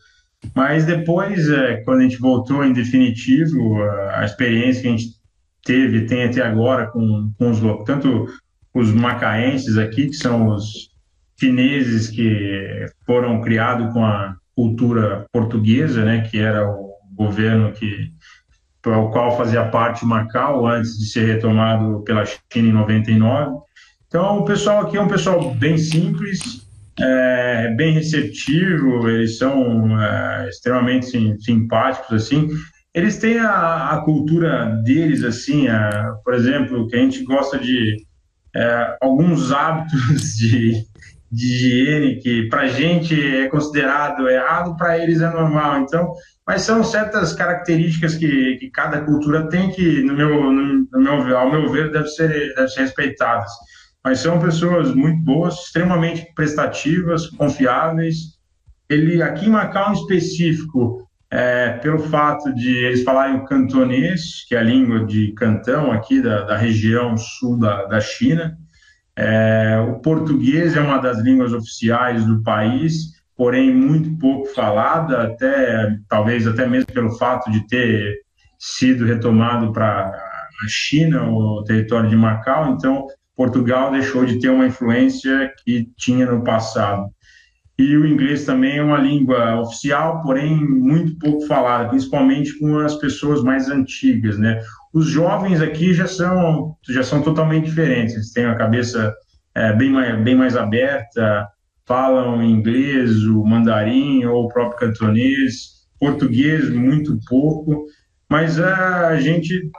[0.55, 3.81] Mas depois, é, quando a gente voltou em definitivo,
[4.13, 5.12] a experiência que a gente
[5.63, 8.27] teve, tem até agora com, com os tanto
[8.73, 10.89] os macaenses aqui, que são os
[11.39, 18.11] chineses que foram criados com a cultura portuguesa, né, que era o governo que
[18.85, 23.57] o qual fazia parte Macau antes de ser retomado pela China em 99.
[24.07, 26.67] Então, o pessoal aqui é um pessoal bem simples,
[26.99, 32.49] é, bem receptivo, eles são é, extremamente sim, simpáticos, assim,
[32.93, 38.05] eles têm a, a cultura deles, assim, a, por exemplo, que a gente gosta de
[38.55, 40.85] é, alguns hábitos de,
[41.31, 45.81] de higiene que para gente é considerado errado, para eles é normal.
[45.81, 46.13] Então,
[46.45, 51.37] mas são certas características que, que cada cultura tem que, no meu, no, no meu,
[51.37, 53.51] ao meu ver, deve ser, deve ser respeitadas.
[54.03, 58.37] Mas são pessoas muito boas, extremamente prestativas, confiáveis.
[58.89, 64.53] Ele aqui em Macau em específico, é, pelo fato de eles falarem o cantonês, que
[64.53, 68.55] é a língua de Cantão aqui da, da região sul da, da China.
[69.15, 75.97] É, o português é uma das línguas oficiais do país, porém muito pouco falada, até
[76.07, 78.13] talvez até mesmo pelo fato de ter
[78.59, 82.73] sido retomado para a China, o território de Macau.
[82.73, 87.07] Então, Portugal deixou de ter uma influência que tinha no passado
[87.77, 92.95] e o inglês também é uma língua oficial, porém muito pouco falada, principalmente com as
[92.95, 94.61] pessoas mais antigas, né?
[94.93, 99.13] Os jovens aqui já são já são totalmente diferentes, eles têm a cabeça
[99.55, 101.47] é, bem mais bem mais aberta,
[101.85, 107.85] falam inglês, o mandarim ou o próprio cantonês, português muito pouco,
[108.29, 109.71] mas a gente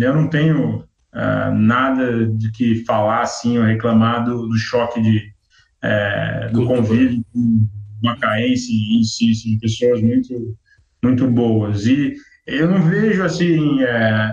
[0.00, 0.78] eu não tenho
[1.14, 5.35] uh, nada de que falar assim ou reclamar do, do choque de
[5.86, 7.68] é, do convívio com
[8.02, 10.56] macaense em si, assim, pessoas muito,
[11.02, 11.86] muito boas.
[11.86, 12.14] E
[12.46, 14.32] eu não vejo, assim, é,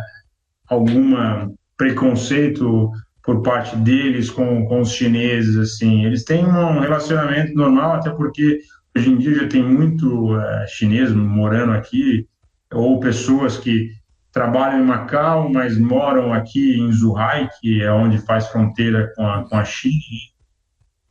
[0.68, 2.92] alguma preconceito
[3.24, 6.06] por parte deles com, com os chineses, assim.
[6.06, 8.60] Eles têm um relacionamento normal, até porque
[8.96, 12.28] hoje em dia já tem muito é, chinês morando aqui,
[12.72, 13.90] ou pessoas que
[14.32, 19.48] trabalham em Macau, mas moram aqui em Zhuhai, que é onde faz fronteira com a,
[19.48, 20.33] com a China.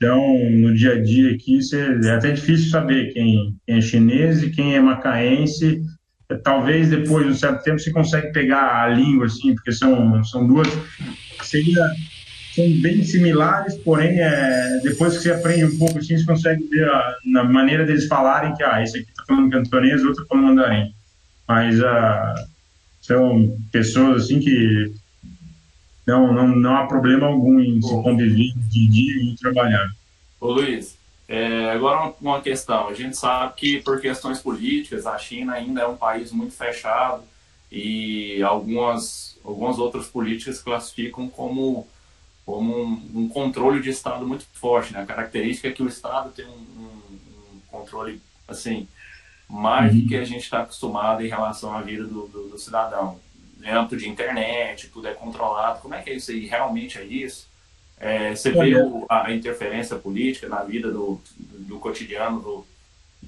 [0.03, 1.61] Então, no dia a dia aqui,
[2.05, 5.81] é até difícil saber quem, é chinês e quem é macaense.
[6.43, 10.45] Talvez depois de um certo tempo você consegue pegar a língua, assim, porque são, são
[10.45, 10.67] duas.
[11.45, 11.81] Seria,
[12.53, 16.89] são bem similares, porém, é, depois que você aprende um pouco assim, você consegue ver
[16.89, 20.47] a, na maneira deles falarem que, ah, esse aqui está falando cantonês, outro está falando
[20.49, 20.93] mandarim.
[21.47, 22.35] Mas ah,
[23.01, 24.93] são pessoas assim que
[26.07, 29.89] não, não, não há problema algum em se conviver de dia e trabalhar.
[30.41, 32.89] Ô Luiz, é, agora uma questão.
[32.89, 37.23] A gente sabe que por questões políticas a China ainda é um país muito fechado
[37.71, 41.87] e algumas, algumas outras políticas classificam como,
[42.45, 44.93] como um, um controle de Estado muito forte.
[44.93, 45.01] Né?
[45.01, 47.17] A característica é que o Estado tem um, um,
[47.55, 48.89] um controle assim
[49.49, 50.01] mais uhum.
[50.01, 53.21] do que a gente está acostumado em relação à vida do, do, do cidadão
[53.71, 55.81] âmbito de internet, tudo é controlado.
[55.81, 56.47] Como é que é isso aí?
[56.47, 57.47] Realmente é isso?
[57.99, 62.67] É, você vê o, a interferência política na vida do, do, cotidiano do,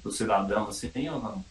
[0.03, 1.45] do cidadão, assim, ou não?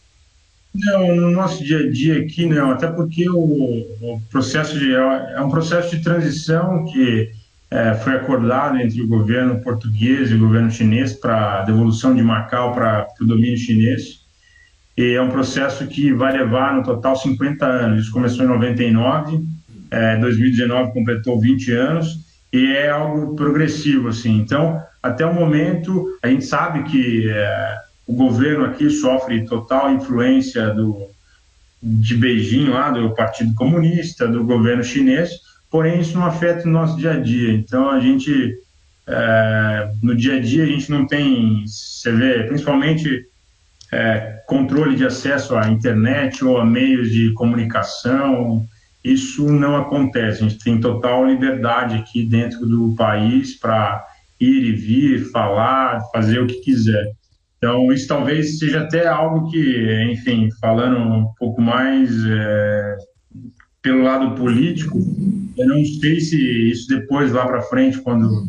[0.75, 5.41] Não, no nosso dia a dia aqui não, até porque o, o processo de, é
[5.41, 7.31] um processo de transição que
[7.71, 12.21] é, foi acordado entre o governo português e o governo chinês para a devolução de
[12.21, 14.24] Macau para o domínio chinês.
[14.97, 18.03] E é um processo que vai levar no total 50 anos.
[18.03, 19.41] Isso começou em 99,
[19.91, 22.19] é, 2019 completou 20 anos
[22.51, 24.37] e é algo progressivo assim.
[24.37, 27.77] Então, até o momento, a gente sabe que é,
[28.07, 31.13] o governo aqui sofre total influência do
[31.83, 35.29] de Beijing lá do Partido Comunista, do governo chinês.
[35.69, 37.53] Porém, isso não afeta o nosso dia a dia.
[37.53, 38.57] Então, a gente
[39.07, 43.27] é, no dia a dia a gente não tem, você vê, principalmente
[43.91, 48.65] é, controle de acesso à internet ou a meios de comunicação.
[49.03, 50.43] Isso não acontece.
[50.43, 54.03] A gente tem total liberdade aqui dentro do país para
[54.39, 57.11] ir e vir, falar, fazer o que quiser.
[57.57, 62.97] Então, isso talvez seja até algo que, enfim, falando um pouco mais é,
[63.81, 64.99] pelo lado político,
[65.57, 68.45] eu não sei se isso depois, lá para frente, quando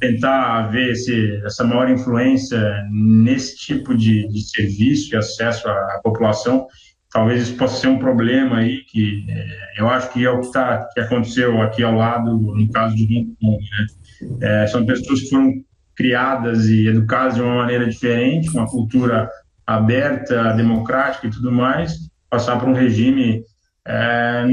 [0.00, 2.58] tentar ver esse, essa maior influência
[2.90, 6.66] nesse tipo de, de serviço e acesso à, à, população,
[7.12, 10.50] talvez isso possa ser um problema aí, que é, eu acho que é o que,
[10.50, 13.58] tá, que aconteceu aqui ao lado, no caso de Hong Kong.
[13.58, 14.62] Né?
[14.62, 15.52] É, são pessoas que foram
[15.94, 19.28] criadas e educadas de uma maneira diferente, uma cultura
[19.66, 23.42] aberta, democrática e tudo mais, passar por um regime
[23.86, 24.46] é,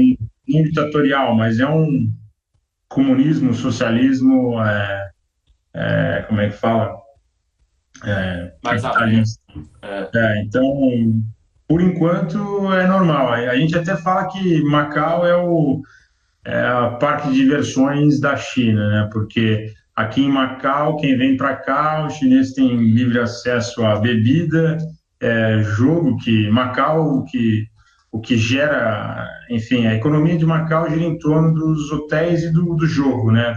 [0.46, 2.12] não ditatorial, mas é um
[2.88, 5.08] comunismo, socialismo é,
[5.78, 6.96] é, como é que fala?
[8.04, 10.08] É, Mais é.
[10.14, 10.42] é.
[10.42, 11.22] então,
[11.68, 13.32] por enquanto, é normal.
[13.32, 15.80] A gente até fala que Macau é o
[16.44, 19.08] é a parque de diversões da China, né?
[19.12, 24.78] Porque aqui em Macau, quem vem para cá, os chineses têm livre acesso à bebida,
[25.20, 27.66] é, jogo que Macau, que
[28.10, 32.74] o que gera, enfim, a economia de Macau gira em torno dos hotéis e do,
[32.74, 33.54] do jogo, né?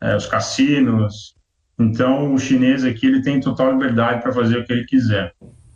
[0.00, 1.34] É, os cassinos.
[1.78, 5.34] Então, o chinês aqui ele tem total liberdade para fazer o que ele quiser.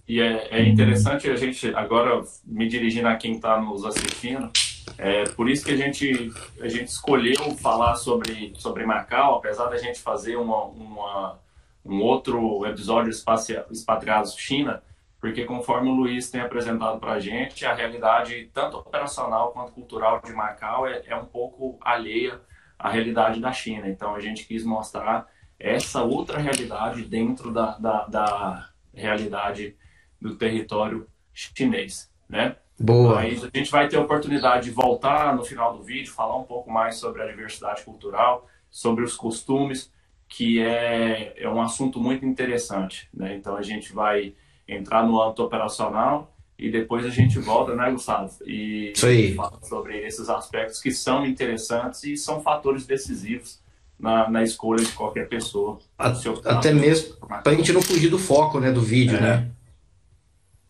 [0.09, 4.51] E é, é interessante a gente, agora me dirigindo a quem está nos assistindo,
[4.99, 9.79] é por isso que a gente, a gente escolheu falar sobre, sobre Macau, apesar da
[9.79, 11.39] gente fazer uma, uma
[11.85, 14.83] um outro episódio Expatriados China,
[15.21, 20.21] porque conforme o Luiz tem apresentado para a gente, a realidade tanto operacional quanto cultural
[20.25, 22.41] de Macau é, é um pouco alheia
[22.83, 23.89] a realidade da China.
[23.89, 29.77] Então a gente quis mostrar essa outra realidade dentro da, da, da realidade
[30.21, 32.57] do território chinês, né?
[32.79, 33.15] Boa.
[33.15, 36.43] Mas a gente vai ter a oportunidade de voltar no final do vídeo, falar um
[36.43, 39.93] pouco mais sobre a diversidade cultural, sobre os costumes,
[40.29, 43.37] que é, é um assunto muito interessante, né?
[43.37, 44.35] Então a gente vai
[44.67, 46.32] entrar no âmbito operacional
[46.63, 48.31] e depois a gente volta, né, Gustavo?
[48.47, 49.35] E Isso aí.
[49.35, 53.61] fala sobre esses aspectos que são interessantes e são fatores decisivos
[53.99, 55.79] na, na escolha de qualquer pessoa.
[55.99, 59.21] até mesmo para a gente não fugir do foco né, do vídeo, é.
[59.21, 59.49] né?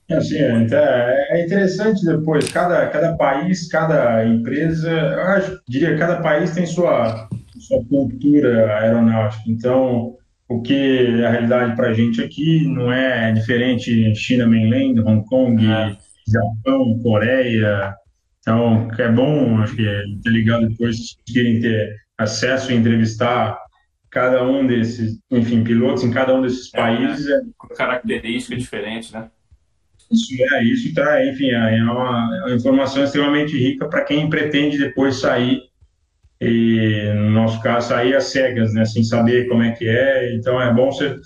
[0.09, 6.21] É, assim, é, é interessante depois, cada, cada país, cada empresa, eu acho, diria, cada
[6.21, 7.29] país tem sua,
[7.59, 9.43] sua cultura aeronáutica.
[9.47, 10.17] Então,
[10.53, 15.65] o que a realidade para a gente aqui não é diferente China Mainland, Hong Kong,
[15.65, 15.97] é.
[16.29, 17.95] Japão, Coreia.
[18.41, 23.59] Então, é bom, acho que ter ligado depois, se conseguirem ter acesso e entrevistar
[24.11, 27.27] cada um desses, enfim, pilotos em cada um desses é, países.
[27.27, 27.41] Né?
[27.57, 29.31] Com característica diferente, né?
[30.11, 34.77] Isso, é, isso tá, enfim, é, é é uma informação extremamente rica para quem pretende
[34.77, 35.63] depois sair,
[36.45, 40.61] e no nosso caso, sair às cegas, né, sem saber como é que é, então
[40.61, 41.17] é bom você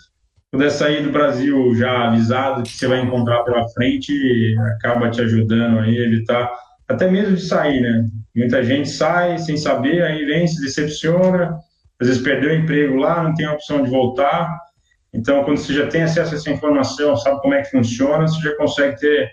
[0.53, 5.79] puder sair do Brasil já avisado que você vai encontrar pela frente, acaba te ajudando
[5.79, 6.53] aí evitar
[6.87, 8.07] até mesmo de sair, né?
[8.35, 11.59] Muita gente sai sem saber, aí vem, se decepciona,
[11.99, 14.55] às vezes perdeu o emprego lá, não tem a opção de voltar.
[15.15, 18.41] Então, quando você já tem acesso a essa informação, sabe como é que funciona, você
[18.41, 19.31] já consegue ter,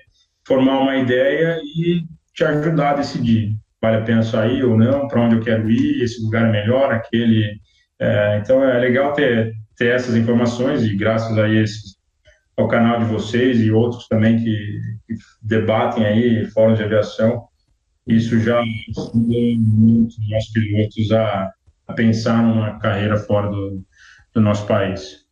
[0.47, 2.03] formar uma ideia e
[2.34, 3.53] te ajudar a decidir.
[3.84, 6.89] Vale a pena sair ou não, para onde eu quero ir, esse lugar é melhor,
[6.89, 7.59] aquele.
[7.99, 11.97] É, então, é legal ter, ter essas informações e graças a esse
[12.55, 17.45] ao canal de vocês e outros também que, que debatem aí fóruns de aviação,
[18.07, 21.51] isso já ajuda muitos nossos pilotos a,
[21.86, 23.84] a pensar numa carreira fora do,
[24.34, 25.23] do nosso país.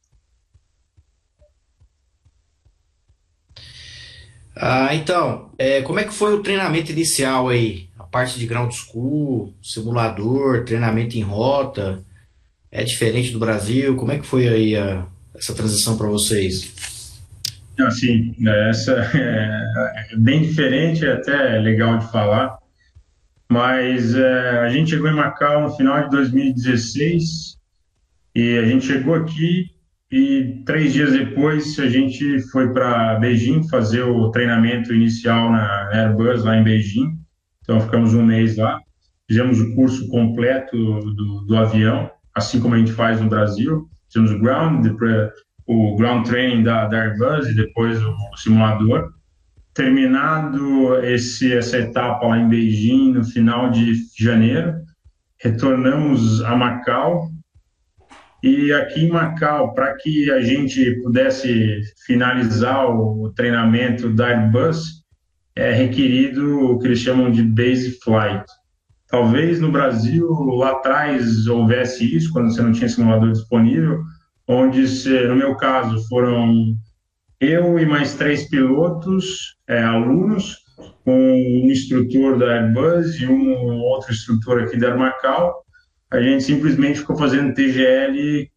[4.54, 7.90] Ah, então, é, como é que foi o treinamento inicial aí?
[8.12, 12.04] Parte de ground school, simulador, treinamento em rota,
[12.72, 13.96] é diferente do Brasil?
[13.96, 15.06] Como é que foi aí a,
[15.36, 17.20] essa transição para vocês?
[17.80, 18.36] Assim,
[18.70, 22.58] essa é, é bem diferente, é até legal de falar,
[23.50, 27.58] mas é, a gente chegou em Macau no final de 2016
[28.36, 29.72] e a gente chegou aqui
[30.12, 36.44] e três dias depois a gente foi para Beijing fazer o treinamento inicial na Airbus
[36.44, 37.21] lá em Beijing.
[37.72, 38.82] Então ficamos um mês lá,
[39.26, 43.88] fizemos o curso completo do, do avião, assim como a gente faz no Brasil.
[44.12, 44.86] Fizemos o ground,
[45.66, 49.10] o ground training da, da Airbus e depois o, simulador.
[49.74, 54.74] Terminado esse, essa etapa lá em Beijing, no final de janeiro,
[55.42, 57.30] retornamos a Macau.
[58.44, 65.01] E aqui em Macau, para que a gente pudesse finalizar o treinamento da Airbus,
[65.56, 68.46] é requerido o que eles chamam de base flight.
[69.08, 74.02] Talvez no Brasil, lá atrás, houvesse isso, quando você não tinha simulador disponível,
[74.48, 74.84] onde,
[75.28, 76.76] no meu caso, foram
[77.40, 80.58] eu e mais três pilotos, é, alunos,
[81.04, 85.66] com um instrutor da Airbus e um outro instrutor aqui da Armacal.
[86.12, 88.50] A gente simplesmente ficou fazendo TGL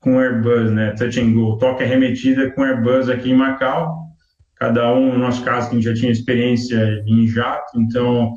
[0.00, 0.92] com Airbus, né?
[0.92, 4.11] Touch and go, toque arremetida com Airbus aqui em Macau.
[4.62, 8.34] Cada um, no nosso caso, que já tinha experiência em jato, então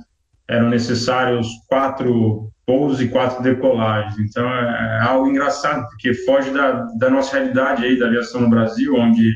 [0.50, 4.18] eram necessários quatro pousos e quatro decolagens.
[4.18, 8.50] Então é, é algo engraçado, porque foge da, da nossa realidade aí da aviação no
[8.50, 9.36] Brasil, onde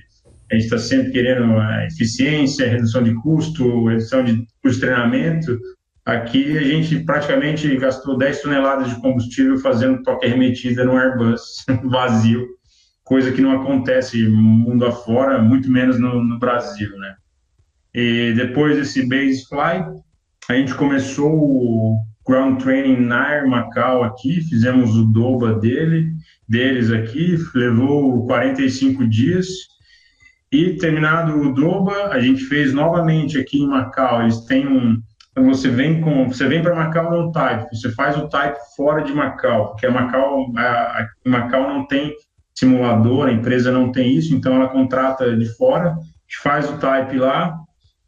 [0.52, 5.60] a gente está sempre querendo é, eficiência, redução de custo, redução de custo de treinamento.
[6.04, 12.48] Aqui a gente praticamente gastou 10 toneladas de combustível fazendo toque arremetida no Airbus vazio,
[13.10, 17.16] coisa que não acontece mundo afora, muito menos no, no Brasil, né?
[17.92, 19.90] E depois desse base flight,
[20.48, 26.12] a gente começou o ground training na Air Macau aqui, fizemos o doba dele,
[26.48, 29.48] deles aqui, levou 45 dias.
[30.52, 34.22] E terminado o doba, a gente fez novamente aqui em Macau.
[34.22, 35.02] Eles têm um
[35.32, 39.04] então você vem com, você vem para Macau no type, você faz o type fora
[39.04, 42.14] de Macau, porque Macau, a, a Macau não tem
[42.60, 45.96] simulador, a empresa não tem isso, então ela contrata de fora,
[46.44, 47.58] faz o type lá,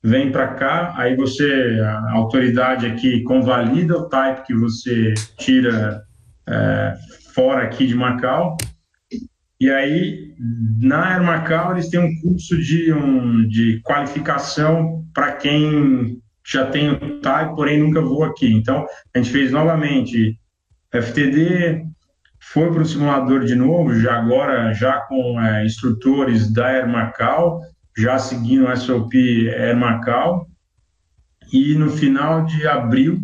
[0.03, 6.03] vem para cá, aí você, a autoridade aqui convalida o type que você tira
[6.47, 6.93] é,
[7.33, 8.57] fora aqui de Macau,
[9.59, 10.33] e aí
[10.79, 16.89] na Air Macau eles têm um curso de, um, de qualificação para quem já tem
[16.89, 18.51] o type, porém nunca voa aqui.
[18.51, 20.35] Então a gente fez novamente
[20.91, 21.85] FTD,
[22.53, 27.61] foi para o simulador de novo, já agora já com é, instrutores da Air Macau,
[27.97, 29.15] já seguindo o SOP
[29.49, 30.45] Air Macau.
[31.53, 33.21] E no final de abril,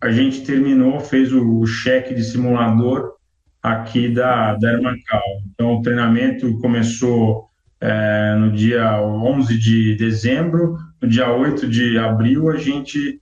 [0.00, 3.12] a gente terminou, fez o cheque de simulador
[3.62, 5.22] aqui da, da Air Macau.
[5.52, 7.48] Então, o treinamento começou
[7.80, 13.20] é, no dia 11 de dezembro, no dia 8 de abril, a gente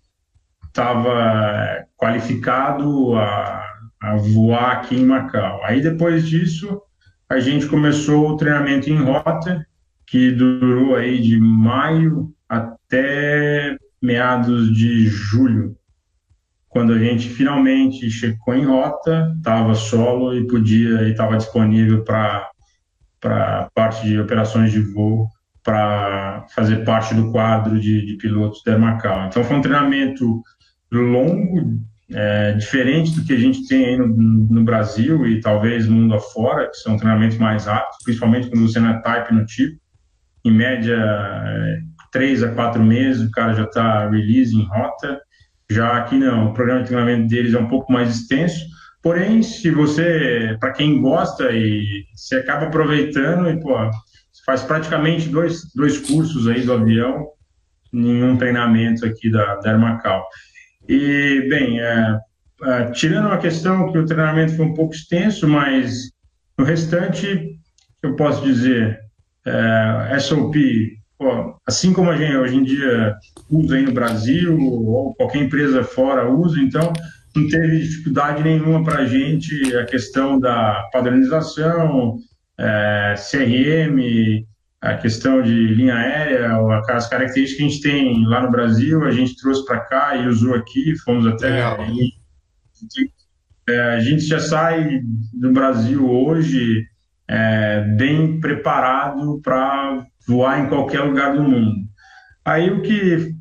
[0.64, 3.68] estava qualificado a,
[4.00, 5.60] a voar aqui em Macau.
[5.64, 6.80] Aí, depois disso,
[7.28, 9.66] a gente começou o treinamento em rota,
[10.06, 15.76] que durou aí de maio até meados de julho,
[16.68, 22.48] quando a gente finalmente chegou em rota, estava solo e podia e estava disponível para
[23.20, 25.26] para parte de operações de voo
[25.64, 29.26] para fazer parte do quadro de, de pilotos da Macau.
[29.26, 30.40] Então foi um treinamento
[30.90, 31.80] longo,
[32.12, 36.68] é, diferente do que a gente tem aí no, no, Brasil e talvez mundo afora,
[36.68, 39.78] que são treinamentos mais rápidos, principalmente quando você não é type no tipo.
[40.44, 41.78] em média, é,
[42.10, 45.20] três a quatro meses, o cara já está release em rota.
[45.70, 48.66] Já aqui não, o programa de treinamento deles é um pouco mais extenso.
[49.02, 53.74] Porém, se você, para quem gosta e se acaba aproveitando e pô,
[54.46, 57.28] faz praticamente dois, dois cursos aí do avião
[57.92, 60.26] em um treinamento aqui da, da Armacal.
[60.88, 62.18] E, bem, é,
[62.64, 66.10] é, tirando a questão que o treinamento foi um pouco extenso, mas
[66.58, 67.58] no restante,
[68.02, 68.98] eu posso dizer,
[69.44, 70.56] é, SOP,
[71.18, 73.16] pô, assim como a gente hoje em dia
[73.50, 76.92] usa aí no Brasil, ou qualquer empresa fora usa, então
[77.36, 82.16] não teve dificuldade nenhuma para a gente a questão da padronização,
[82.58, 84.44] é, CRM,
[84.80, 86.56] a questão de linha aérea,
[86.90, 90.26] as características que a gente tem lá no Brasil, a gente trouxe para cá e
[90.26, 91.60] usou aqui, fomos até.
[93.68, 95.00] É, a gente já sai
[95.34, 96.86] do Brasil hoje
[97.26, 101.74] é, bem preparado para voar em qualquer lugar do mundo.
[102.44, 103.34] Aí o que,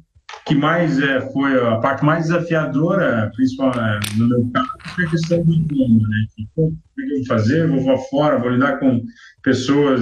[0.45, 5.43] que mais é, foi a parte mais desafiadora, principalmente no meu caso, foi a questão
[5.45, 6.25] do idioma, né?
[6.27, 7.67] o que eu vou fazer?
[7.67, 9.01] Vou voar fora, vou lidar com
[9.43, 10.01] pessoas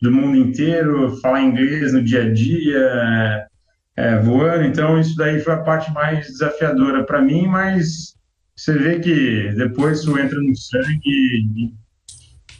[0.00, 3.48] do mundo inteiro, falar inglês no dia a dia,
[3.96, 4.64] é, voando.
[4.64, 8.14] Então, isso daí foi a parte mais desafiadora para mim, mas
[8.56, 11.72] você vê que depois isso entra no sangue e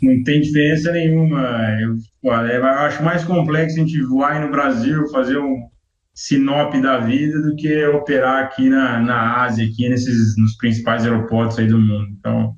[0.02, 1.40] não tem diferença nenhuma.
[1.80, 5.68] Eu, eu acho mais complexo a gente voar no Brasil, fazer um
[6.14, 11.58] sinop da vida, do que operar aqui na, na Ásia, aqui nesses, nos principais aeroportos
[11.58, 12.08] aí do mundo.
[12.18, 12.56] Então,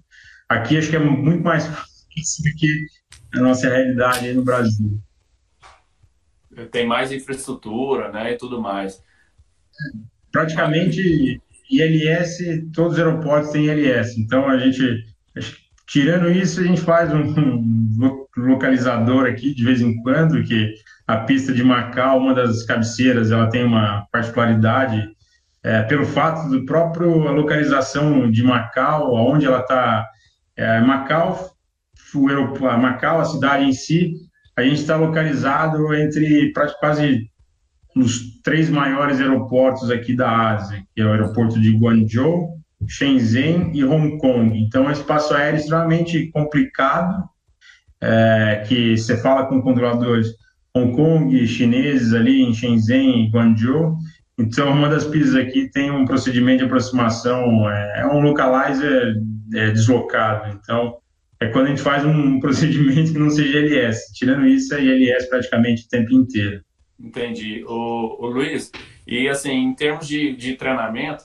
[0.49, 2.87] aqui acho que é muito mais fácil do que
[3.35, 4.99] a nossa realidade aí no Brasil.
[6.71, 9.03] Tem mais infraestrutura, né, e tudo mais.
[10.33, 12.39] Praticamente ILS,
[12.75, 14.19] todos os aeroportos têm ILS.
[14.19, 15.05] Então a gente,
[15.87, 17.35] tirando isso, a gente faz um,
[18.37, 20.75] localizador aqui de vez em quando, que
[21.07, 25.09] a pista de Macau, uma das cabeceiras, ela tem uma particularidade
[25.63, 30.09] é, pelo fato do próprio a localização de Macau, onde ela está.
[30.57, 31.51] É, Macau
[32.15, 34.15] o a Macau, a cidade em si,
[34.57, 37.31] a gente está localizado entre quase
[37.97, 43.85] os três maiores aeroportos aqui da Ásia, que é o aeroporto de Guangzhou, Shenzhen e
[43.85, 44.59] Hong Kong.
[44.59, 47.25] Então, é um espaço aéreo extremamente complicado,
[48.01, 50.29] é, que você fala com controladores
[50.75, 53.97] Hong Kong, chineses ali em Shenzhen e Guangzhou.
[54.39, 59.17] Então, uma das pistas aqui tem um procedimento de aproximação, é, é um localizer
[59.55, 60.57] é, deslocado.
[60.57, 61.00] Então,
[61.41, 64.13] é quando a gente faz um procedimento que não seja ILS.
[64.15, 66.63] Tirando isso, é ILS praticamente o tempo inteiro.
[66.99, 67.65] Entendi.
[67.67, 68.71] O, o Luiz,
[69.07, 71.25] e assim, em termos de, de treinamento,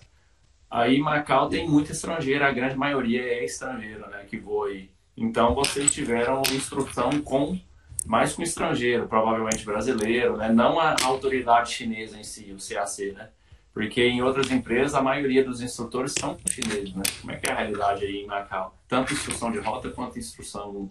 [0.71, 4.89] aí Macau tem muita estrangeira, a grande maioria é estrangeira, né, que voa aí.
[5.17, 7.59] Então, vocês tiveram instrução com
[8.05, 13.29] mais com estrangeiro, provavelmente brasileiro, né, não a autoridade chinesa em si, o CAC, né?
[13.75, 17.03] Porque em outras empresas, a maioria dos instrutores são chineses, né?
[17.19, 18.73] Como é que é a realidade aí em Macau?
[18.87, 20.87] Tanto instrução de rota quanto instrução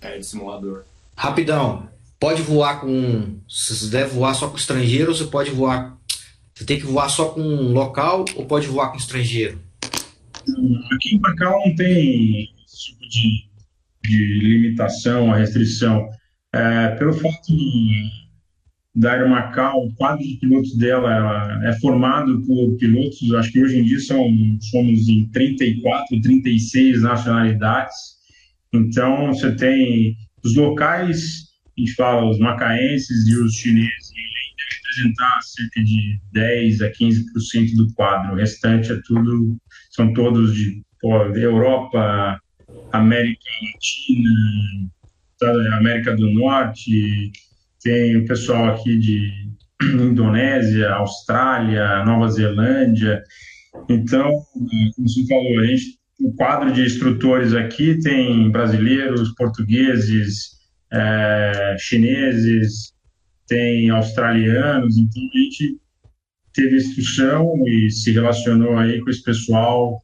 [0.00, 0.82] é, de simulador.
[1.16, 3.38] Rapidão, pode voar com.
[3.48, 5.96] Se você deve voar só com estrangeiro, você pode voar.
[6.52, 9.60] Você tem que voar só com local ou pode voar com estrangeiro?
[10.92, 13.48] Aqui em Macau não tem esse tipo de,
[14.02, 16.10] de limitação, a restrição.
[16.52, 18.10] É, pelo fato de
[18.94, 23.84] da Aeromacau, o quadro de pilotos dela é formado por pilotos, acho que hoje em
[23.84, 24.28] dia são,
[24.60, 27.96] somos em 34, 36 nacionalidades.
[28.72, 35.40] Então, você tem os locais, a gente fala os macaenses e os chineses, devem representar
[35.42, 38.34] cerca de 10 a 15% do quadro.
[38.34, 39.56] O restante é tudo,
[39.90, 42.40] são todos de pô, Europa,
[42.92, 44.30] América Latina,
[45.78, 47.32] América do Norte,
[47.84, 49.30] tem o pessoal aqui de
[49.84, 53.22] Indonésia, Austrália, Nova Zelândia.
[53.88, 60.54] Então, como você falou, a gente, o quadro de instrutores aqui tem brasileiros, portugueses,
[60.90, 62.94] é, chineses,
[63.46, 65.76] tem australianos, então a gente
[66.54, 70.00] teve instrução e se relacionou aí com esse pessoal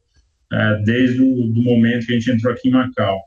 [0.53, 3.19] é, desde o do momento que a gente entrou aqui em Macau.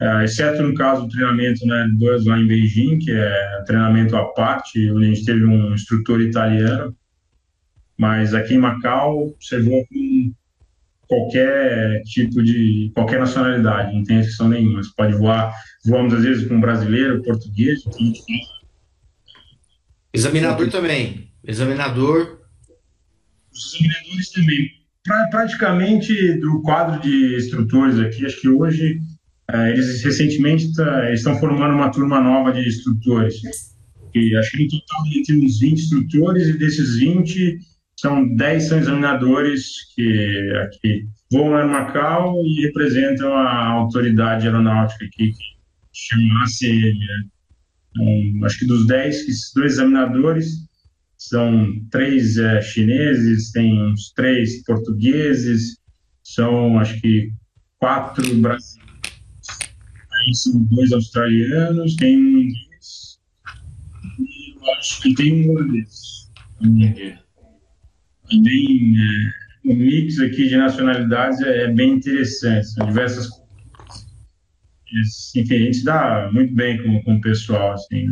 [0.00, 4.26] Uh, exceto no caso do treinamento né, dois lá em Beijing, que é treinamento à
[4.26, 6.94] parte, onde a gente teve um instrutor italiano,
[7.96, 10.32] mas aqui em Macau você voa com
[11.08, 14.82] qualquer tipo de, qualquer nacionalidade, não tem exceção nenhuma.
[14.82, 17.82] Você pode voar, voamos às vezes com brasileiro, português,
[20.12, 22.40] Examinador também, examinador.
[23.52, 24.70] Os examinadores também.
[25.04, 29.15] Pra, praticamente do quadro de instrutores aqui, acho que hoje é,
[29.70, 33.40] eles recentemente tá, estão formando uma turma nova de instrutores.
[34.12, 37.58] que acho que no total tem uns 20 instrutores e desses 20
[37.98, 45.32] são 10 são examinadores que aqui voam em Macau e representam a autoridade aeronáutica aqui,
[45.32, 45.44] que
[45.92, 46.92] chama-se,
[47.98, 50.66] um, acho que dos 10, que dois examinadores
[51.16, 55.78] são três é, chineses, tem uns três portugueses,
[56.22, 57.32] são acho que
[57.78, 58.85] quatro brasileiros,
[60.34, 63.18] são dois australianos, tem um inglês,
[64.18, 66.30] e eu acho que tem um holandês.
[68.32, 73.28] É bem, é, o mix aqui de nacionalidades é, é bem interessante, são diversas
[75.34, 78.06] enfim, a gente dá muito bem com, com o pessoal, assim,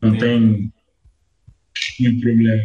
[0.00, 0.18] não Sim.
[0.18, 0.72] tem
[2.00, 2.62] muito problema.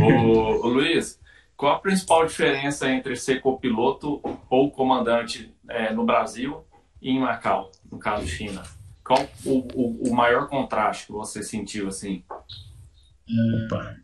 [0.00, 1.18] Ô, ô, Luiz,
[1.56, 4.20] qual a principal diferença entre ser copiloto
[4.50, 6.64] ou comandante é, no Brasil
[7.00, 8.62] e em Macau, no caso China?
[9.04, 12.22] Qual o, o, o maior contraste que você sentiu assim?
[13.64, 13.94] Opa.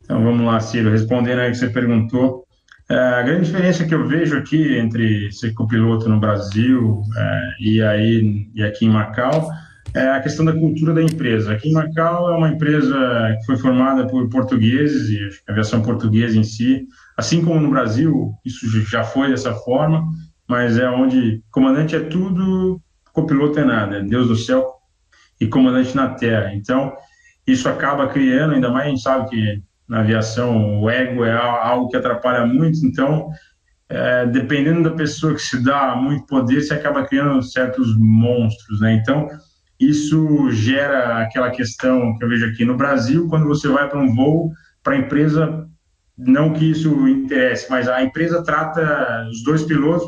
[0.00, 2.44] Então vamos lá, Ciro, respondendo aí que você perguntou.
[2.88, 7.82] É, a grande diferença que eu vejo aqui entre ser copiloto no Brasil é, e
[7.82, 9.48] aí e aqui em Macau
[9.94, 11.52] é a questão da cultura da empresa.
[11.52, 16.36] Aqui em Macau é uma empresa que foi formada por portugueses e a aviação portuguesa
[16.36, 16.86] em si,
[17.16, 20.04] assim como no Brasil, isso já foi dessa forma,
[20.46, 22.82] mas é onde comandante é tudo,
[23.14, 24.74] copiloto é nada, é Deus do céu
[25.40, 26.52] e comandante na terra.
[26.52, 26.92] Então,
[27.46, 31.88] isso acaba criando, ainda mais a gente sabe que na aviação o ego é algo
[31.88, 33.30] que atrapalha muito, então,
[33.88, 38.94] é, dependendo da pessoa que se dá muito poder, se acaba criando certos monstros, né?
[38.94, 39.28] Então,
[39.78, 44.14] isso gera aquela questão que eu vejo aqui no Brasil, quando você vai para um
[44.14, 44.50] voo,
[44.82, 45.68] para a empresa,
[46.16, 50.06] não que isso interesse, mas a empresa trata os dois pilotos,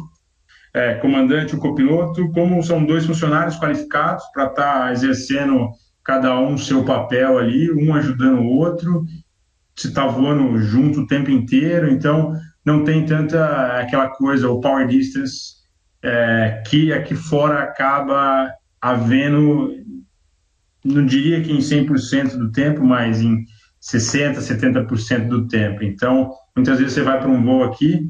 [0.77, 5.71] é, comandante e o copiloto, como são dois funcionários qualificados para estar tá exercendo
[6.05, 9.07] cada um seu papel ali, um ajudando o outro,
[9.75, 14.87] se está voando junto o tempo inteiro, então não tem tanta aquela coisa, o power
[14.87, 15.55] distance,
[16.03, 19.73] é, que aqui fora acaba havendo,
[20.85, 23.47] não diria que em 100% do tempo, mas em
[23.81, 25.83] 60%, 70% do tempo.
[25.83, 28.07] Então, muitas vezes você vai para um voo aqui,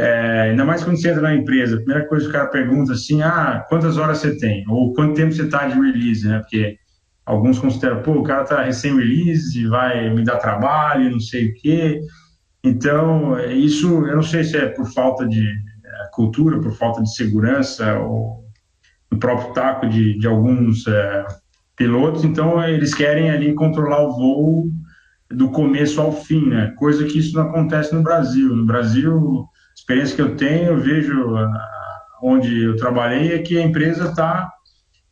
[0.00, 2.92] é, ainda mais quando você entra na empresa, a primeira coisa que o cara pergunta
[2.92, 4.64] assim, ah, quantas horas você tem?
[4.66, 6.38] Ou quanto tempo você está de release, né?
[6.38, 6.78] Porque
[7.26, 12.00] alguns consideram, pô, o cara está recém-release, vai me dar trabalho, não sei o quê.
[12.64, 17.14] Então, isso, eu não sei se é por falta de é, cultura, por falta de
[17.14, 18.42] segurança, ou
[19.12, 21.26] no próprio taco de, de alguns é,
[21.76, 24.68] pilotos, então eles querem ali controlar o voo
[25.30, 26.72] do começo ao fim, né?
[26.76, 28.56] Coisa que isso não acontece no Brasil.
[28.56, 29.46] No Brasil,
[29.80, 31.68] experiência que eu tenho, eu vejo ah,
[32.22, 34.50] onde eu trabalhei é que a empresa está,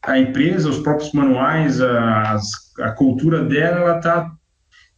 [0.02, 2.48] a empresa, os próprios manuais, as,
[2.80, 4.30] a cultura dela, ela tá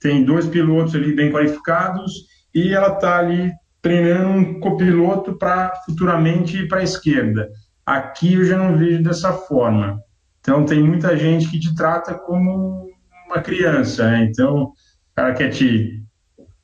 [0.00, 2.12] tem dois pilotos ali bem qualificados
[2.54, 3.52] e ela está ali
[3.82, 7.50] treinando um copiloto para futuramente ir para a esquerda.
[7.84, 10.00] Aqui eu já não vejo dessa forma.
[10.40, 12.88] Então, tem muita gente que te trata como
[13.26, 14.24] uma criança, né?
[14.24, 14.74] Então, o
[15.14, 16.02] cara quer te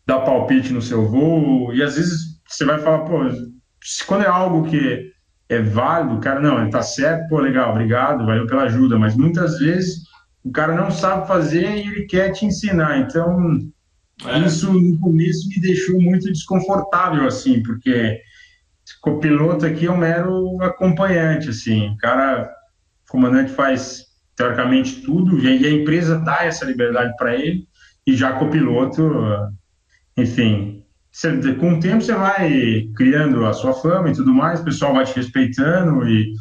[0.06, 3.20] dar palpite no seu voo, e às vezes você vai falar, pô,
[4.06, 5.12] quando é algo que
[5.48, 9.16] é válido, o cara, não, ele tá certo, pô, legal, obrigado, valeu pela ajuda, mas
[9.16, 10.04] muitas vezes
[10.44, 12.98] o cara não sabe fazer e ele quer te ensinar.
[12.98, 13.58] Então,
[14.24, 14.38] é.
[14.40, 18.20] isso no começo me deixou muito desconfortável, assim, porque
[19.00, 22.50] copiloto aqui é um mero acompanhante, assim, o cara,
[23.06, 24.04] o comandante faz
[24.36, 27.66] teoricamente tudo e a empresa dá essa liberdade para ele
[28.06, 29.10] e já copiloto,
[30.16, 30.84] enfim,
[31.16, 34.92] você, com o tempo você vai criando a sua fama e tudo mais, o pessoal
[34.92, 36.34] vai te respeitando e,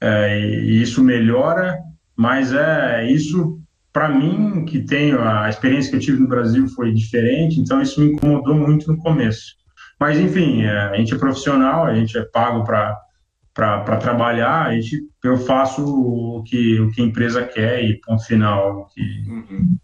[0.00, 1.76] é, e isso melhora,
[2.16, 3.58] mas é isso
[3.92, 8.00] para mim que tenho a experiência que eu tive no Brasil foi diferente, então isso
[8.00, 9.56] me incomodou muito no começo.
[9.98, 15.00] Mas, enfim, é, a gente é profissional, a gente é pago para trabalhar, a gente,
[15.24, 18.86] eu faço o que, o que a empresa quer e ponto final.
[18.94, 19.00] Que...
[19.28, 19.76] Uhum.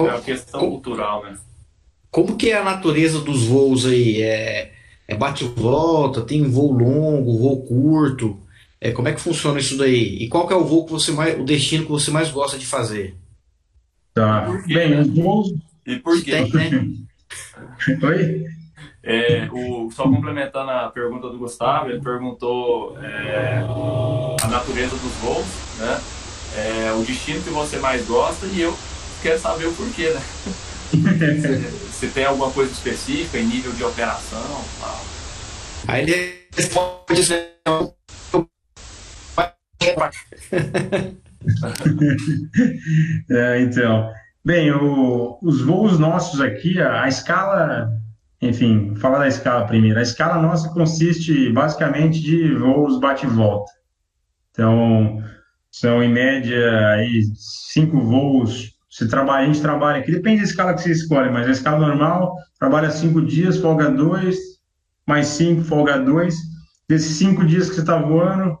[0.00, 1.36] É uma questão cultural, né?
[2.12, 4.20] Como que é a natureza dos voos aí?
[4.20, 4.70] É,
[5.08, 8.38] é bate-volta, tem voo longo, voo curto?
[8.78, 10.18] É, como é que funciona isso daí?
[10.22, 12.58] E qual que é o voo que você mais, o destino que você mais gosta
[12.58, 13.16] de fazer?
[14.12, 14.46] Tá.
[14.66, 15.54] Bem, os voos.
[15.86, 16.32] E por quê?
[16.32, 16.88] Tem, né?
[18.02, 18.44] Oi?
[19.02, 23.64] É, o, só complementando a pergunta do Gustavo, ele perguntou é,
[24.42, 25.46] a natureza dos voos,
[25.78, 26.00] né?
[26.58, 28.76] É, o destino que você mais gosta e eu
[29.22, 30.20] quero saber o porquê, né?
[31.92, 34.64] se, tem alguma coisa específica em nível de operação.
[34.80, 35.04] Tal.
[35.88, 37.34] Aí ele responde assim,
[43.30, 44.12] é, então,
[44.44, 47.90] bem, o, os voos nossos aqui, a, a escala,
[48.40, 49.98] enfim, falar da escala primeiro.
[49.98, 53.72] A escala nossa consiste basicamente de voos bate-volta.
[54.50, 55.22] Então,
[55.70, 58.71] são em média aí cinco voos.
[58.92, 61.86] Você trabalha, a gente trabalha aqui, depende da escala que você escolhe, mas a escala
[61.86, 64.36] normal trabalha cinco dias, folga dois,
[65.08, 66.36] mais cinco, folga dois.
[66.86, 68.58] Desses cinco dias que você está voando,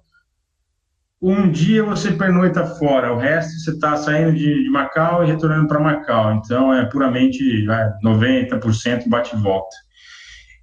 [1.20, 5.68] um dia você pernoita fora, o resto você está saindo de, de, Macau e retornando
[5.68, 6.32] para Macau.
[6.36, 9.76] Então é puramente vai, 90% bate-volta.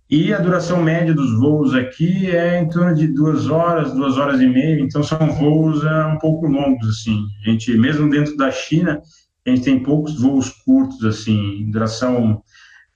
[0.09, 4.41] E a duração média dos voos aqui é em torno de duas horas, duas horas
[4.41, 4.82] e meia.
[4.82, 7.24] Então são voos é, um pouco longos assim.
[7.45, 8.99] A gente mesmo dentro da China
[9.46, 12.42] a gente tem poucos voos curtos assim, duração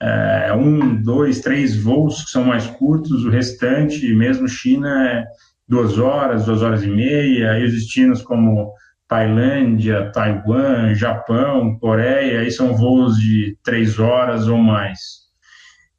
[0.00, 3.24] é, um, dois, três voos que são mais curtos.
[3.24, 5.24] O restante, mesmo China, é
[5.66, 7.58] duas horas, duas horas e meia.
[7.58, 8.72] E os destinos como
[9.08, 15.24] Tailândia, Taiwan, Japão, Coreia, aí são voos de três horas ou mais.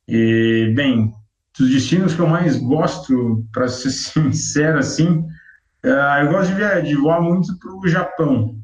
[0.07, 1.11] E, bem,
[1.57, 5.25] dos destinos que eu mais gosto, para ser sincero assim,
[5.83, 8.55] uh, eu gosto de, de voar muito para o Japão.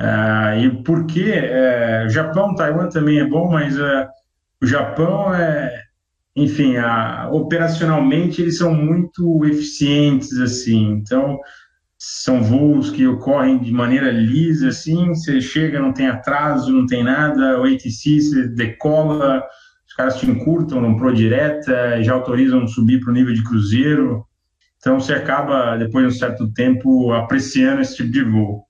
[0.00, 1.34] Uh, e por quê?
[2.06, 3.76] Uh, Japão, Taiwan também é bom, mas
[4.62, 5.82] o Japão é,
[6.34, 11.38] enfim, a, operacionalmente eles são muito eficientes, assim, então
[11.98, 17.04] são voos que ocorrem de maneira lisa, assim, você chega, não tem atraso, não tem
[17.04, 19.42] nada, o ATC você decola,
[19.86, 24.24] os caras te encurtam no Pro Direta, já autorizam subir para o nível de cruzeiro.
[24.78, 28.64] Então você acaba, depois de um certo tempo, apreciando esse tipo de voo.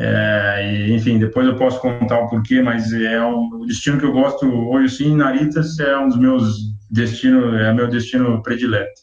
[0.00, 4.04] É, e, enfim, depois eu posso contar o porquê, mas é um, o destino que
[4.04, 6.56] eu gosto hoje, sim, Naritas é um dos meus
[6.88, 9.02] destinos, é meu destino predileto.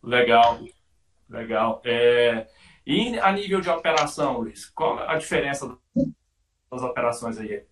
[0.00, 0.60] Legal,
[1.28, 1.82] legal.
[1.84, 2.46] É,
[2.86, 5.76] e a nível de operação, Luiz, qual a diferença
[6.70, 7.64] das operações aí?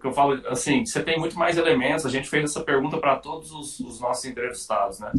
[0.00, 2.06] Que eu falo assim, você tem muito mais elementos.
[2.06, 5.10] A gente fez essa pergunta para todos os, os, nossos entrevistados, né?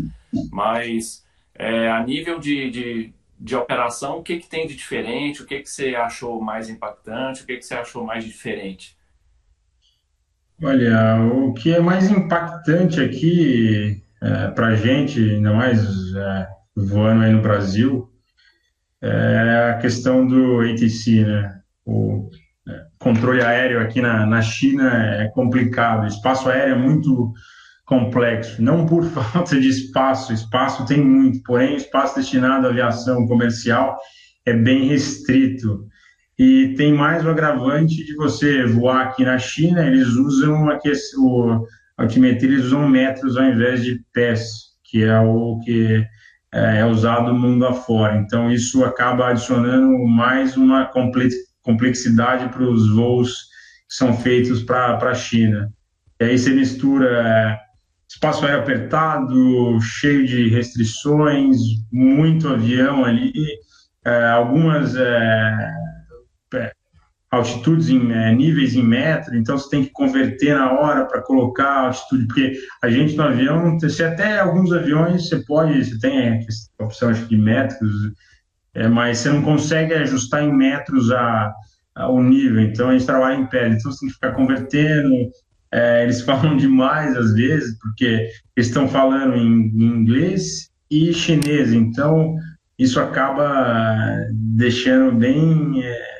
[0.51, 1.24] Mas
[1.57, 5.41] é, a nível de, de, de, operação, o que, que tem de diferente?
[5.41, 7.43] O que, que você achou mais impactante?
[7.43, 8.95] O que, que você achou mais diferente?
[10.61, 15.79] Olha, o que é mais impactante aqui é, para a gente, ainda mais
[16.15, 18.09] é, voando aí no Brasil,
[19.01, 21.61] é a questão do ATC, né?
[21.85, 22.29] O
[22.67, 24.91] é, controle aéreo aqui na, na China
[25.21, 27.33] é complicado, o espaço aéreo é muito
[27.85, 33.27] complexo, não por falta de espaço, espaço tem muito, porém o espaço destinado à aviação
[33.27, 33.97] comercial
[34.45, 35.85] é bem restrito.
[36.37, 41.65] E tem mais o agravante de você voar aqui na China, eles usam aqui, o
[41.97, 46.05] altimetria, eles usam metros ao invés de pés, que é o que
[46.53, 48.17] é, é usado mundo afora.
[48.17, 50.91] Então, isso acaba adicionando mais uma
[51.61, 53.45] complexidade para os voos
[53.87, 55.71] que são feitos para a China.
[56.19, 57.59] E aí você mistura é,
[58.09, 61.57] espaço aéreo apertado, cheio de restrições,
[61.91, 63.33] muito avião ali,
[64.05, 65.71] é, algumas é,
[66.53, 66.71] é
[67.31, 71.67] altitudes em é, níveis em metro, então você tem que converter na hora para colocar
[71.67, 76.45] a altitude, porque a gente no avião, se até alguns aviões você pode, você tem
[76.79, 78.11] a opção de metros,
[78.73, 81.53] é, mas você não consegue ajustar em metros a,
[82.09, 85.29] o nível, então a gente trabalha em pé, então você tem que ficar convertendo,
[85.75, 91.73] é, eles falam demais às vezes, porque eles estão falando em, em inglês e chinês,
[91.73, 92.35] então
[92.77, 96.15] isso acaba deixando bem é,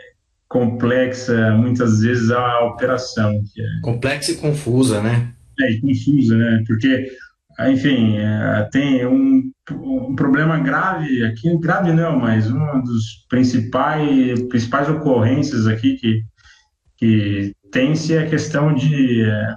[0.47, 3.31] complexa, muitas vezes, a operação.
[3.31, 3.81] É...
[3.81, 5.33] Complexa e confusa, né?
[5.59, 6.63] É, e confusa, né?
[6.65, 7.07] Porque,
[7.67, 14.89] enfim, é, tem um, um problema grave aqui, grave não, mas uma dos principais, principais
[14.89, 16.21] ocorrências aqui que,
[16.97, 19.55] que tem-se a questão de é,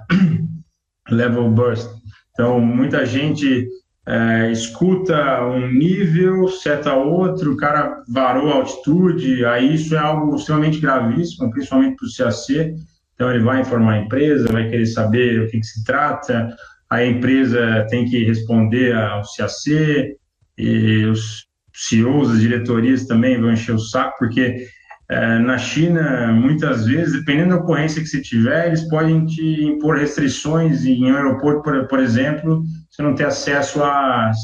[1.09, 1.89] level burst.
[2.33, 3.65] Então, muita gente
[4.05, 10.35] é, escuta um nível, seta outro, o cara varou a altitude, aí isso é algo
[10.35, 12.75] extremamente gravíssimo, principalmente para o CAC.
[13.13, 16.53] Então, ele vai informar a empresa, vai querer saber o que, que se trata,
[16.89, 20.17] a empresa tem que responder ao CAC,
[20.57, 24.67] e os CEOs, as diretorias também vão encher o saco, porque
[25.09, 30.85] na China, muitas vezes, dependendo da ocorrência que você tiver, eles podem te impor restrições
[30.85, 34.37] em um aeroporto, por, por exemplo, você não ter acesso às,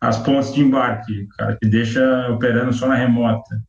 [0.00, 3.62] às pontes de embarque, cara, que deixa operando só na remota.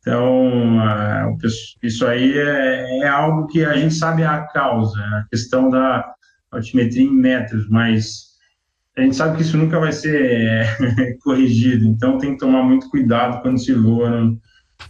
[0.00, 1.36] Então,
[1.82, 6.04] isso aí é, é, algo que a gente sabe a causa, a questão da
[6.50, 8.34] altimetria em metros, mas
[8.96, 10.66] a gente sabe que isso nunca vai ser
[11.24, 14.30] corrigido, então tem que tomar muito cuidado quando se voa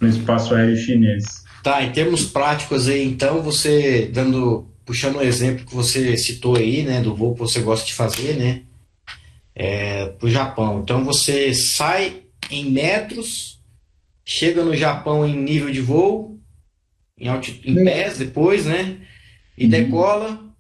[0.01, 1.45] no espaço aéreo chinês.
[1.63, 6.57] Tá, em termos práticos aí, então, você dando, puxando o um exemplo que você citou
[6.57, 8.63] aí, né, do voo que você gosta de fazer, né,
[9.55, 10.81] é, para o Japão.
[10.83, 13.63] Então você sai em metros,
[14.25, 16.39] chega no Japão em nível de voo,
[17.19, 17.29] em,
[17.65, 18.99] em pés depois, né,
[19.57, 19.71] e uhum.
[19.71, 20.55] decola,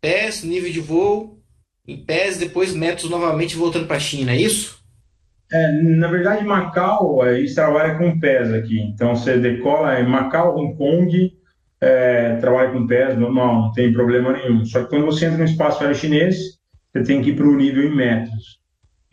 [0.00, 1.40] pés, nível de voo,
[1.86, 4.83] em pés, depois metros novamente voltando para a China, é isso?
[5.54, 8.80] É, na verdade, Macau, a gente trabalha com pés aqui.
[8.80, 11.32] Então, você decola em Macau, Hong Kong,
[11.80, 14.64] é, trabalha com pés, normal, não tem problema nenhum.
[14.64, 16.58] Só que quando você entra no espaço aéreo chinês,
[16.92, 18.58] você tem que ir para o nível em metros.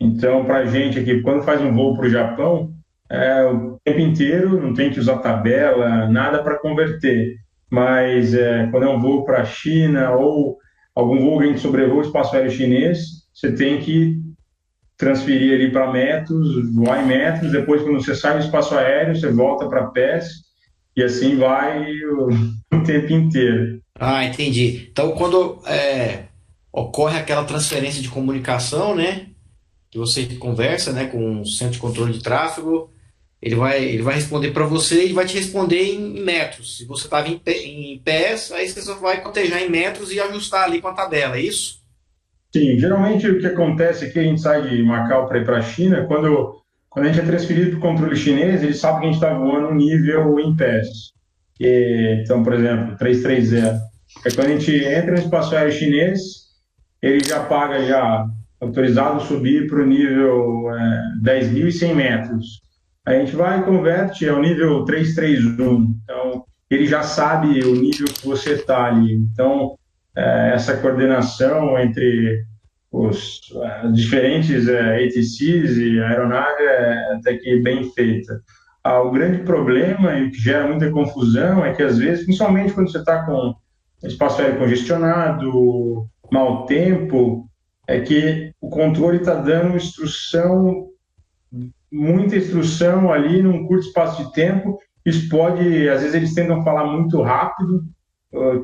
[0.00, 2.72] Então, para a gente aqui, quando faz um voo para o Japão,
[3.08, 7.36] é, o tempo inteiro não tem que usar tabela, nada para converter.
[7.70, 10.58] Mas é, quando é um voo para a China ou
[10.92, 12.98] algum voo que a gente sobrevoa o espaço aéreo chinês,
[13.32, 14.31] você tem que
[15.02, 19.32] transferir ali para metros, voar em metros, depois quando você sai do espaço aéreo, você
[19.32, 20.26] volta para pés,
[20.96, 22.28] e assim vai o,
[22.72, 23.82] o, tempo inteiro.
[23.98, 24.88] Ah, entendi.
[24.92, 26.26] Então, quando é,
[26.72, 29.26] ocorre aquela transferência de comunicação, né,
[29.90, 32.88] que você conversa, né, com o centro de controle de tráfego,
[33.40, 36.76] ele vai, ele vai responder para você e vai te responder em metros.
[36.76, 40.62] Se você estava em, em pés, aí você só vai cotejar em metros e ajustar
[40.62, 41.81] ali com a tabela, é isso?
[42.54, 45.62] Sim, geralmente o que acontece aqui, a gente sai de Macau para ir para a
[45.62, 49.12] China, quando, quando a gente é transferido para o controle chinês, eles sabem que a
[49.12, 50.88] gente está voando um nível em pés.
[51.58, 53.80] Então, por exemplo, 330.
[54.26, 56.18] É quando a gente entra no espaço aéreo chinês,
[57.00, 58.26] ele já paga já
[58.60, 62.60] autorizado subir para o nível é, 10.100 metros.
[63.06, 65.96] A gente vai e converte ao nível 331.
[66.04, 69.14] Então, ele já sabe o nível que você está ali.
[69.14, 69.81] Então, é,
[70.14, 72.44] essa coordenação entre
[72.90, 73.40] os
[73.94, 78.42] diferentes é, ATCs e aeronave é até que bem feita.
[78.84, 82.72] Ah, o grande problema e o que gera muita confusão é que, às vezes, principalmente
[82.72, 83.54] quando você está com
[84.04, 87.48] espaço aéreo congestionado, mau tempo,
[87.88, 90.88] é que o controle está dando instrução,
[91.90, 94.78] muita instrução ali num curto espaço de tempo.
[95.06, 97.84] Isso pode, às vezes, eles tentam falar muito rápido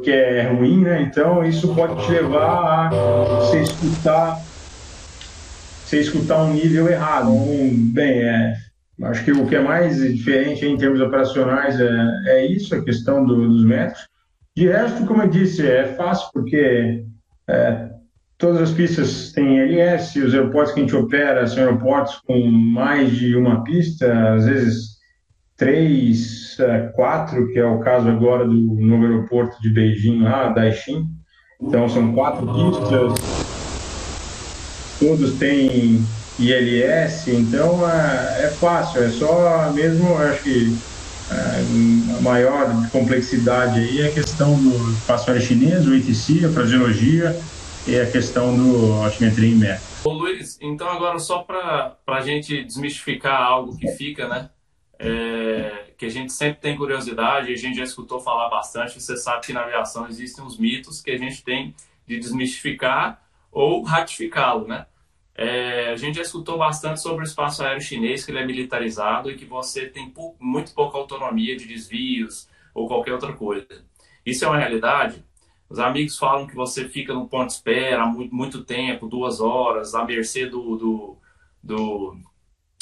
[0.03, 1.03] que é ruim, né?
[1.03, 4.41] Então isso pode te levar a você escutar,
[5.85, 7.31] você escutar um nível errado.
[7.31, 8.55] Um, bem, é,
[9.03, 13.25] acho que o que é mais diferente em termos operacionais é, é isso, a questão
[13.25, 14.09] do, dos metros.
[14.57, 17.05] De resto, como eu disse, é fácil porque
[17.47, 17.91] é,
[18.39, 23.12] todas as pistas têm LS, os aeroportos que a gente opera são aeroportos com mais
[23.12, 24.97] de uma pista, às vezes
[25.59, 31.06] três, é, quatro, que é o caso agora do novo aeroporto de Beijing, lá, Daixin.
[31.61, 33.14] Então, são quatro pistas,
[35.00, 36.00] todos têm
[36.38, 40.78] ILS, então é, é fácil, é só mesmo, acho que
[41.32, 46.48] é, a maior complexidade aí é a questão do espaço aéreo chinês, o ATC, a
[46.50, 47.36] fraseologia
[47.88, 49.82] e a questão do altimetria em metro.
[50.04, 54.48] Ô Luiz, então agora só para a gente desmistificar algo que fica, né?
[54.99, 59.46] É, que a gente sempre tem curiosidade, a gente já escutou falar bastante, você sabe
[59.46, 61.74] que na aviação existem uns mitos que a gente tem
[62.07, 63.22] de desmistificar
[63.53, 64.86] ou ratificá-lo, né?
[65.34, 69.30] É, a gente já escutou bastante sobre o espaço aéreo chinês, que ele é militarizado
[69.30, 73.84] e que você tem muito pouca autonomia de desvios ou qualquer outra coisa.
[74.26, 75.24] Isso é uma realidade?
[75.70, 79.94] Os amigos falam que você fica no ponto de espera muito, muito tempo, duas horas,
[79.94, 81.16] à mercê do, do,
[81.62, 82.16] do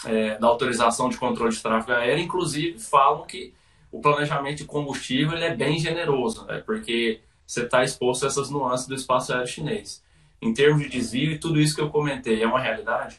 [0.05, 3.55] é, da autorização de controle de tráfego aéreo, inclusive falam que
[3.91, 8.51] o planejamento de combustível ele é bem generoso, né, porque você está exposto a essas
[8.51, 10.03] nuances do espaço aéreo chinês.
[10.43, 13.19] Em termos de desvio e tudo isso que eu comentei, é uma realidade?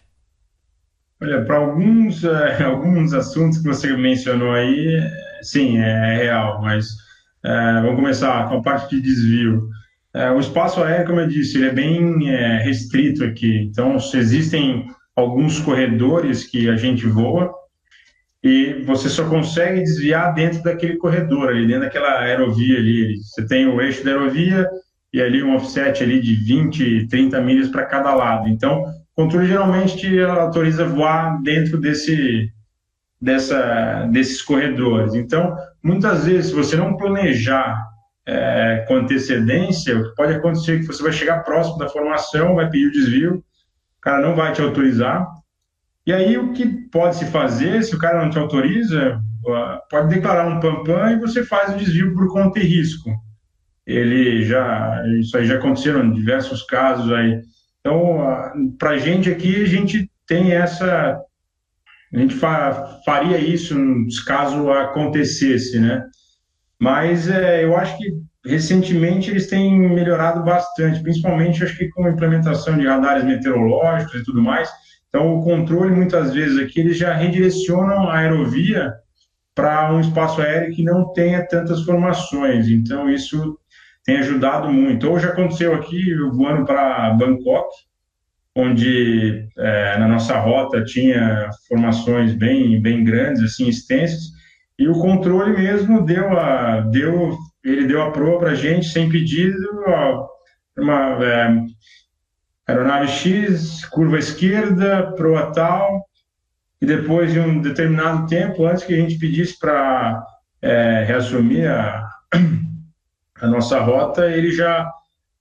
[1.19, 4.99] Olha, para alguns, é, alguns assuntos que você mencionou aí,
[5.41, 6.89] sim, é real, mas
[7.43, 9.69] é, vamos começar com a parte de desvio.
[10.13, 14.87] É, o espaço aéreo, como eu disse, ele é bem é, restrito aqui, então existem
[15.17, 17.51] alguns corredores que a gente voa
[18.43, 23.17] e você só consegue desviar dentro daquele corredor ali, dentro daquela aerovia ali.
[23.17, 24.69] Você tem o eixo da aerovia
[25.11, 28.47] e ali um offset ali de 20, 30 milhas para cada lado.
[28.47, 32.51] Então, o controle geralmente te autoriza voar dentro desse,
[33.19, 35.15] dessa, desses corredores.
[35.15, 37.83] Então, muitas vezes, se você não planejar
[38.23, 42.53] é, com antecedência, o que pode acontecer é que você vai chegar próximo da formação,
[42.53, 43.43] vai pedir o desvio,
[44.07, 45.27] cara não vai te autorizar.
[46.05, 49.19] E aí o que pode se fazer, se o cara não te autoriza,
[49.89, 53.11] pode declarar um PAMPAM e você faz o desvio por conta e risco.
[53.85, 57.41] Ele já, isso aí já aconteceram diversos casos aí.
[57.81, 58.19] Então,
[58.79, 61.19] para a gente aqui, a gente tem essa.
[62.13, 63.75] A gente fa faria isso
[64.25, 66.01] caso acontecesse, né?
[66.79, 68.05] Mas é, eu acho que
[68.47, 74.23] recentemente eles têm melhorado bastante, principalmente acho que com a implementação de radares meteorológicos e
[74.23, 74.69] tudo mais.
[75.09, 78.93] Então, o controle, muitas vezes aqui, eles já redirecionam a aerovia
[79.55, 82.67] para um espaço aéreo que não tenha tantas formações.
[82.67, 83.57] Então, isso
[84.03, 85.09] tem ajudado muito.
[85.09, 87.67] Hoje aconteceu aqui, voando para Bangkok,
[88.55, 94.31] onde é, na nossa rota tinha formações bem, bem grandes, assim, extensas,
[94.79, 97.35] e o controle mesmo deu a, deu,
[97.71, 100.27] ele deu a proa para a gente sem pedido, ó,
[100.77, 101.65] uma é,
[102.67, 106.05] aeronave X, curva esquerda, proa tal,
[106.81, 110.23] e depois de um determinado tempo, antes que a gente pedisse para
[110.61, 112.07] é, reassumir a,
[113.41, 114.89] a nossa rota, ele já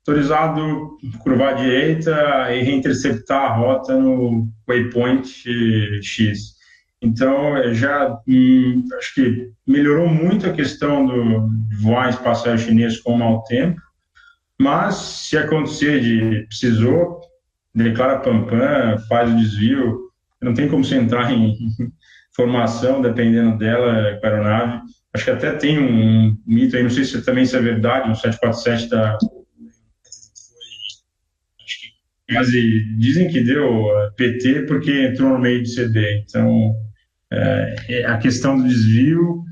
[0.07, 5.29] autorizado curvar à direita e reinterceptar a rota no waypoint
[6.03, 6.55] X.
[7.07, 11.48] Então, já hum, acho que melhorou muito a questão do
[11.80, 13.80] voar espaço chinês com mau tempo,
[14.61, 17.20] mas se acontecer de precisou,
[17.72, 20.11] declara PAMPAM, faz o desvio,
[20.42, 21.54] não tem como você entrar em
[22.34, 24.80] formação, dependendo dela, com a aeronave.
[25.14, 28.14] Acho que até tem um mito aí, não sei se também isso é verdade, o
[28.16, 29.16] 747 da.
[32.28, 36.24] Quase dizem que deu PT porque entrou no meio de CD.
[36.28, 36.74] Então,
[37.33, 39.45] é, a questão do desvio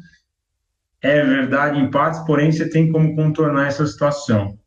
[1.02, 4.58] é verdade em partes, porém você tem como contornar essa situação.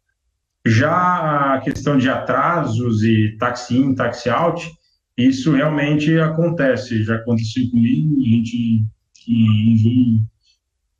[0.65, 4.69] Já a questão de atrasos e taxi in, taxi out,
[5.17, 7.03] isso realmente acontece.
[7.03, 8.83] Já aconteceu comigo, a gente
[9.27, 10.27] em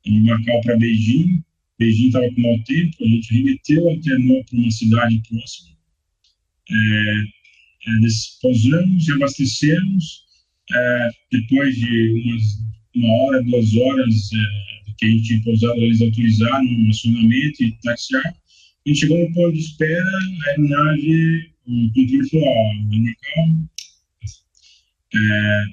[0.08, 1.44] em Macau para Beijing,
[1.78, 5.76] Beijing estava com mau tempo, a gente remeteu até para uma cidade próxima,
[6.70, 7.24] é,
[7.88, 8.08] é,
[8.42, 10.27] pousamos e abastecemos,
[10.72, 12.44] é, depois de umas,
[12.96, 17.72] uma hora, duas horas é, que a gente tinha pousado, eles autorizaram o acionamento e
[17.84, 23.68] taxiar, a gente chegou no ponto de espera, a aeronave, o controle falou, ó, Macau,
[25.14, 25.66] é,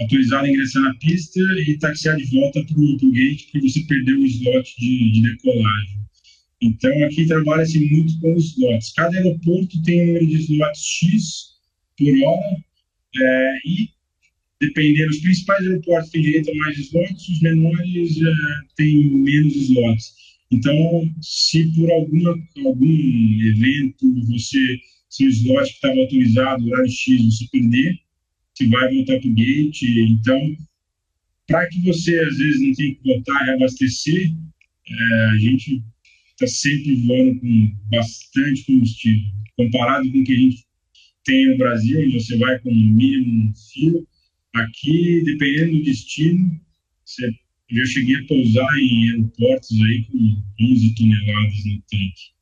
[0.00, 4.18] autorizado a ingressar na pista e taxiar de volta para o gate porque você perdeu
[4.18, 6.00] o slot de, de decolagem.
[6.62, 8.92] Então, aqui trabalha-se muito com os slots.
[8.92, 11.50] Cada aeroporto tem um número de slots X
[11.96, 12.64] por hora
[13.16, 13.88] é, e,
[14.60, 18.32] dependendo, os principais aeroportos têm direito a mais slots, os menores é,
[18.76, 20.12] têm menos slots.
[20.52, 27.46] Então, se por alguma, algum evento você, seu slot que estava autorizado, horário X, você
[27.50, 27.98] perder,
[28.54, 29.82] se vai voltar para o gate.
[29.82, 30.56] Então,
[31.46, 34.32] para que você, às vezes, não tenha que voltar e reabastecer,
[34.88, 35.82] é, a gente
[36.32, 39.30] está sempre voando com bastante combustível.
[39.56, 40.64] Comparado com o que a gente
[41.24, 44.06] tem no Brasil, onde você vai com o mínimo fio,
[44.54, 46.60] aqui, dependendo do destino,
[47.04, 47.34] você,
[47.70, 52.40] eu cheguei a pousar em aeroportos aí com 11 toneladas no tanque.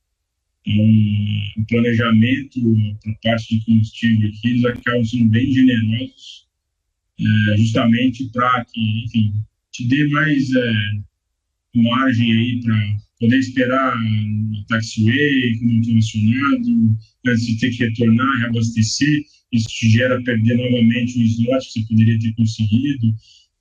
[0.67, 2.59] Um planejamento
[3.03, 6.47] por parte de combustível aqui, eles acabam sendo bem generosos,
[7.19, 9.33] é, justamente para que, enfim,
[9.71, 10.73] te dê mais é,
[11.75, 16.97] margem aí para poder esperar no taxiway, como mencionado,
[17.27, 21.85] antes de ter que retornar, reabastecer, isso te gera perder novamente o slot que você
[21.87, 23.13] poderia ter conseguido.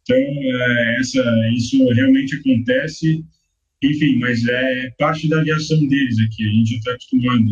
[0.03, 3.25] Então, é, essa, isso realmente acontece
[3.83, 7.45] enfim, mas é parte da aviação deles aqui, a gente está acostumado.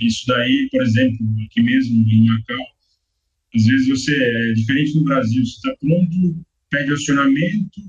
[0.00, 2.66] Isso daí, por exemplo, aqui mesmo em Macau,
[3.54, 7.80] às vezes você é diferente no Brasil, você está pronto, pede acionamento,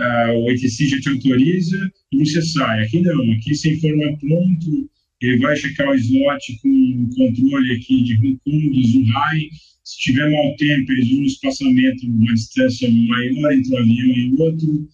[0.00, 2.82] uh, o ETC já te autoriza e você sai.
[2.84, 4.90] Aqui não, aqui sem informa pronto,
[5.20, 9.48] ele vai checar o slot com controle aqui de Hong Kong, do Zhuhai.
[9.84, 14.88] Se tiver mau tempo, eles o espaçamento, uma distância maior entre um avião e outro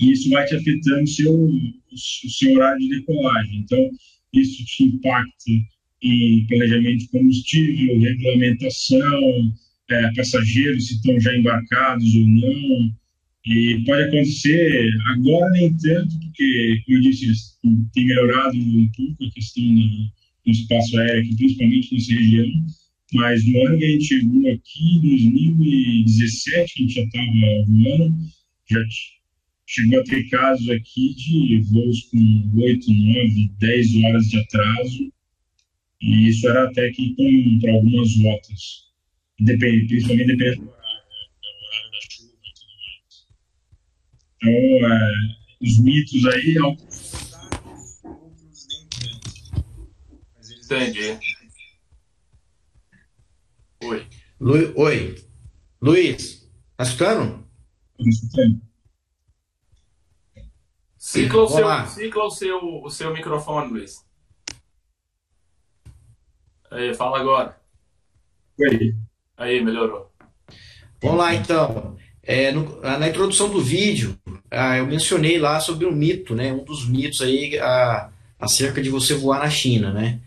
[0.00, 3.58] e isso vai te afetando o seu, o seu horário de decolagem.
[3.58, 3.90] Então,
[4.32, 5.50] isso te impacta
[6.02, 9.54] em planejamento de combustível, regulamentação,
[9.90, 12.94] é, passageiros se estão já embarcados ou não.
[13.46, 17.54] E pode acontecer, agora nem tanto, porque, como eu disse,
[17.92, 22.66] tem melhorado um pouco a questão do, espaço aéreo, aqui, principalmente nessa região,
[23.12, 27.26] mas no ano que a gente chegou aqui, em 2017, que a gente já estava
[27.66, 28.14] voando,
[28.70, 28.78] já
[29.66, 35.12] chegou a ter casos aqui de voos com 8, 9, 10 horas de atraso,
[36.02, 37.14] e isso era até que
[37.60, 38.84] para algumas rotas,
[39.40, 41.26] depende, principalmente depende do horário, né?
[41.40, 43.26] do horário da chuva e tudo mais.
[44.44, 45.12] Então, é,
[45.62, 47.24] os mitos aí, alguns
[48.04, 49.24] outros nem tanto.
[50.64, 51.18] Entendi.
[54.38, 54.78] Lu...
[54.78, 55.14] Oi.
[55.80, 57.48] Luiz, tá escutando?
[60.98, 64.04] Cicla o, seu, cicla o, seu, o seu microfone, Luiz.
[66.70, 67.58] Aí, fala agora.
[68.60, 68.94] Aí.
[69.36, 70.12] Aí, melhorou.
[71.00, 71.96] Vamos lá, então.
[72.26, 74.18] É, no, na introdução do vídeo,
[74.50, 76.52] ah, eu mencionei lá sobre um mito, né?
[76.52, 78.08] Um dos mitos aí a,
[78.38, 80.20] acerca de você voar na China, né?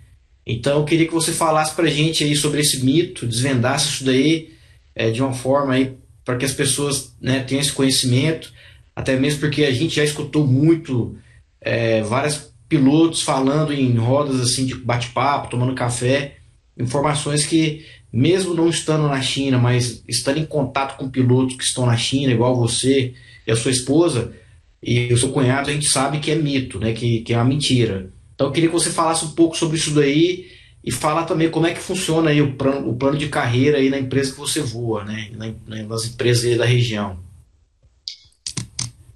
[0.46, 4.54] Então, eu queria que você falasse pra gente aí sobre esse mito, desvendasse isso daí
[4.96, 5.94] é, de uma forma aí
[6.24, 8.54] para que as pessoas né, tenham esse conhecimento,
[8.96, 11.18] até mesmo porque a gente já escutou muito
[11.60, 16.38] é, vários pilotos falando em rodas assim de bate-papo, tomando café,
[16.78, 17.86] informações que
[18.18, 22.34] mesmo não estando na China, mas estando em contato com pilotos que estão na China,
[22.34, 23.14] igual você
[23.46, 24.34] e a sua esposa
[24.82, 26.94] e o seu cunhado, a gente sabe que é mito, né?
[26.94, 28.12] Que, que é uma mentira.
[28.34, 30.48] Então eu queria que você falasse um pouco sobre isso daí
[30.84, 33.88] e falar também como é que funciona aí o plano, o plano de carreira aí
[33.88, 35.30] na empresa que você voa, né?
[35.68, 37.20] nas empresas da região.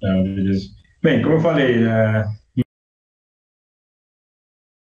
[0.00, 0.68] É, beleza.
[1.02, 2.24] Bem, como eu falei, é...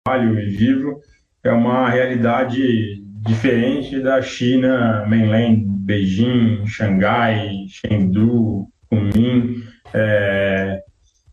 [0.06, 1.02] trabalho e vivo
[1.44, 9.62] é uma realidade diferente da China mainland, Beijing, Xangai, Chengdu, Kunming,
[9.92, 10.80] é,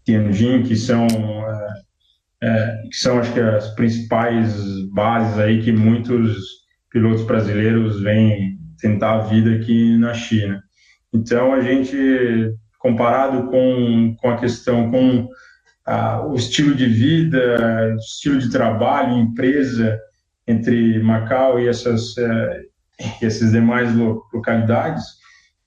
[0.04, 1.74] Tianjin, que são é,
[2.44, 4.56] é, que são acho que as principais
[4.92, 6.36] bases aí que muitos
[6.90, 10.62] pilotos brasileiros vêm tentar a vida aqui na China.
[11.14, 11.96] Então a gente
[12.80, 15.30] comparado com, com a questão com
[15.86, 19.98] a, o estilo de vida, estilo de trabalho, empresa
[20.48, 22.62] entre Macau e essas, é,
[23.22, 25.04] essas demais localidades,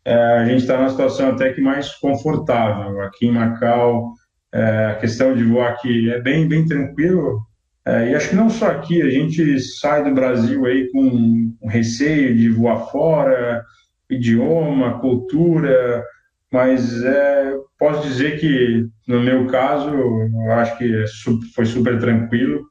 [0.05, 3.01] é, a gente está numa situação até que mais confortável.
[3.03, 4.13] Aqui em Macau,
[4.53, 7.41] é, a questão de voar aqui é bem, bem tranquilo.
[7.87, 12.49] e acho que não só aqui, a gente sai do Brasil aí com, receio de
[12.49, 13.65] voar fora,
[14.11, 16.05] idioma, cultura,
[16.53, 21.05] mas é, posso dizer que, no meu caso, eu acho que
[21.55, 22.67] foi super tranquilo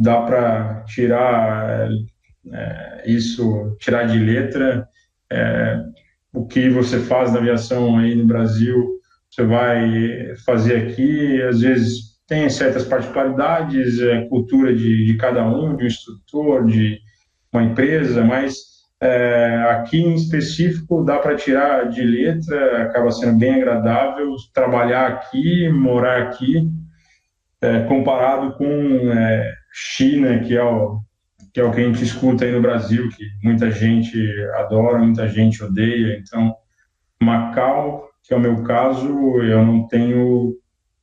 [0.00, 1.90] dá para tirar
[2.52, 4.88] é, isso, tirar de letra.
[5.30, 5.78] É,
[6.32, 8.98] o que você faz na aviação aí no Brasil,
[9.30, 15.76] você vai fazer aqui, às vezes tem certas particularidades, é, cultura de, de cada um,
[15.76, 16.98] de um instrutor, de
[17.52, 18.54] uma empresa, mas
[19.02, 25.68] é, aqui em específico dá para tirar de letra, acaba sendo bem agradável trabalhar aqui,
[25.68, 26.68] morar aqui,
[27.60, 31.00] é, comparado com é, China, que é o
[31.52, 34.18] que é o que a gente escuta aí no Brasil, que muita gente
[34.54, 36.16] adora, muita gente odeia.
[36.18, 36.54] Então,
[37.20, 39.08] Macau, que é o meu caso,
[39.42, 40.54] eu não tenho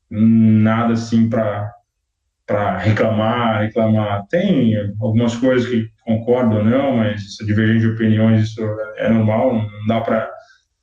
[0.09, 1.73] nada assim para
[2.45, 4.25] para reclamar, reclamar.
[4.29, 8.61] Tem algumas coisas que concordo ou não, mas essa divergência de opiniões isso
[8.95, 10.31] é normal, não dá para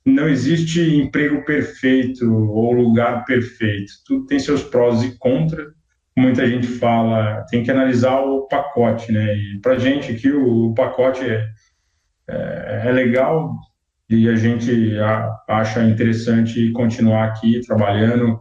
[0.05, 3.91] não existe emprego perfeito ou lugar perfeito.
[4.05, 5.65] Tudo tem seus prós e contras
[6.17, 9.35] muita gente fala, tem que analisar o pacote, né?
[9.35, 11.45] E para gente aqui o, pacote é,
[12.29, 13.53] é, é, legal
[14.09, 18.39] e a gente a, acha interessante continuar aqui trabalhando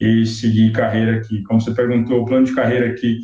[0.00, 1.42] e seguir carreira aqui.
[1.42, 3.18] Como você perguntou, o plano de carreira aqui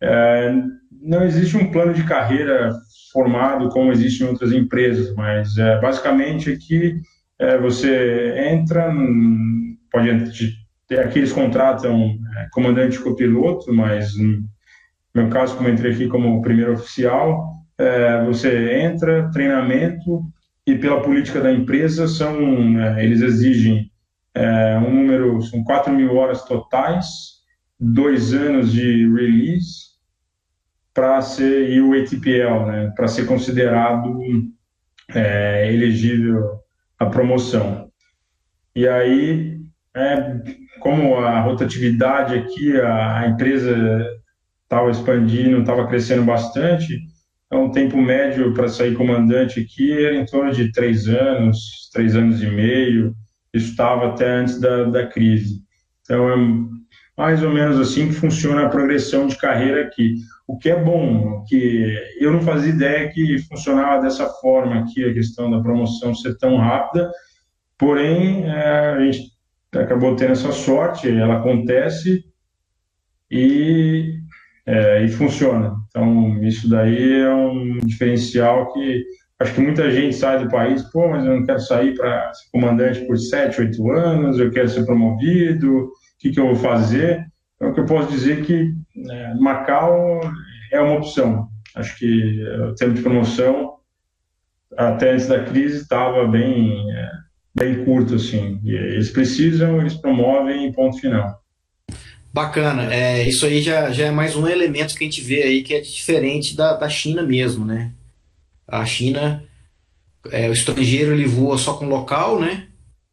[0.00, 0.54] é,
[1.02, 2.72] não existe um plano de carreira
[3.12, 7.00] formado como existe em outras empresas, mas é, basicamente aqui
[7.40, 8.94] é, você entra,
[9.90, 10.08] pode
[10.98, 14.42] Aqui eles contratam é, comandante copiloto, mas no
[15.14, 20.22] meu caso, como entrei aqui como primeiro oficial, é, você entra, treinamento,
[20.66, 23.90] e pela política da empresa, são, é, eles exigem
[24.34, 27.06] é, um número, são 4 mil horas totais,
[27.78, 29.90] dois anos de release,
[30.92, 34.20] para ser, e o ATPL, né, para ser considerado
[35.14, 36.60] é, elegível
[36.98, 37.90] à promoção.
[38.74, 39.60] E aí,
[39.94, 40.40] é,
[40.80, 44.06] como a rotatividade aqui, a, a empresa
[44.64, 47.00] estava expandindo, estava crescendo bastante,
[47.46, 52.14] então o tempo médio para sair comandante aqui era em torno de três anos, três
[52.14, 53.14] anos e meio,
[53.52, 55.60] isso estava até antes da, da crise.
[56.02, 56.36] Então é
[57.16, 60.14] mais ou menos assim que funciona a progressão de carreira aqui.
[60.46, 65.12] O que é bom, que eu não fazia ideia que funcionava dessa forma aqui, a
[65.12, 67.10] questão da promoção ser tão rápida,
[67.76, 69.32] porém é, a gente
[69.74, 72.24] acabou tendo essa sorte, ela acontece
[73.30, 74.18] e,
[74.66, 75.74] é, e funciona.
[75.88, 79.04] Então, isso daí é um diferencial que
[79.38, 82.50] acho que muita gente sai do país, pô, mas eu não quero sair para ser
[82.50, 87.26] comandante por 7, 8 anos, eu quero ser promovido, o que, que eu vou fazer?
[87.56, 88.74] Então, o que eu posso dizer é que
[89.10, 90.20] é, Macau
[90.70, 91.48] é uma opção.
[91.74, 93.76] Acho que o tempo de promoção
[94.76, 97.10] até antes da crise estava bem, é,
[97.54, 98.60] bem curto, assim.
[98.64, 101.40] E eles precisam, eles promovem ponto final.
[102.32, 105.62] Bacana, é, isso aí já, já é mais um elemento que a gente vê aí
[105.62, 107.92] que é diferente da, da China mesmo, né?
[108.68, 109.44] A China,
[110.30, 112.68] é, o estrangeiro ele voa só com local, né?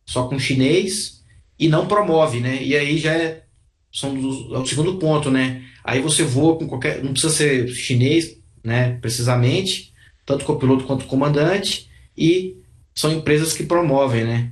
[0.05, 1.23] Só com chinês
[1.57, 2.61] e não promove, né?
[2.61, 3.43] E aí já é,
[3.91, 5.63] são dos, é o segundo ponto, né?
[5.83, 8.99] Aí você voa com qualquer, não precisa ser chinês, né?
[9.01, 9.93] Precisamente,
[10.25, 12.57] tanto copiloto quanto comandante e
[12.97, 14.51] são empresas que promovem, né?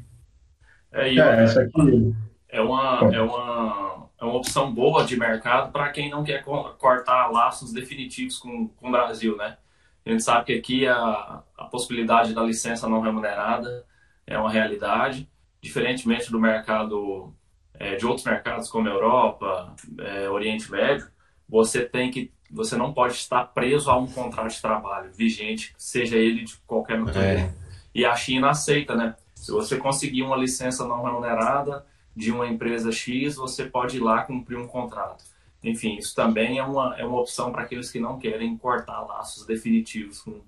[0.91, 2.13] É, e é, essa aqui
[2.47, 7.27] é uma, é uma é uma opção boa de mercado para quem não quer cortar
[7.30, 9.57] laços definitivos com, com o Brasil, né?
[10.05, 13.85] A gente sabe que aqui a, a possibilidade da licença não remunerada
[14.26, 15.27] é uma realidade,
[15.59, 17.34] diferentemente do mercado
[17.73, 21.07] é, de outros mercados como Europa, é, Oriente Médio,
[21.49, 26.15] você tem que você não pode estar preso a um contrato de trabalho vigente, seja
[26.15, 27.41] ele de qualquer natureza.
[27.41, 27.64] É.
[27.95, 29.15] E a China aceita, né?
[29.34, 31.85] Se você conseguir uma licença não remunerada,
[32.15, 35.23] de uma empresa X, você pode ir lá cumprir um contrato.
[35.63, 39.45] Enfim, isso também é uma, é uma opção para aqueles que não querem cortar laços
[39.45, 40.41] definitivos com,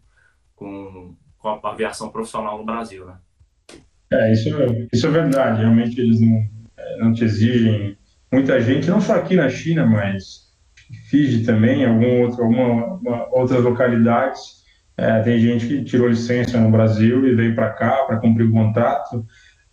[0.55, 3.15] com, com a aviação profissional no Brasil, né?
[4.11, 4.49] É, isso,
[4.93, 5.61] isso é verdade.
[5.61, 6.47] Realmente eles não,
[6.77, 7.97] é, não te exigem.
[8.31, 10.53] Muita gente, não só aqui na China, mas
[11.09, 12.99] Fiji também, algum outro, alguma,
[13.31, 14.56] outras localidades,
[14.97, 18.51] é, tem gente que tirou licença no Brasil e veio para cá para cumprir o
[18.51, 19.23] contrato.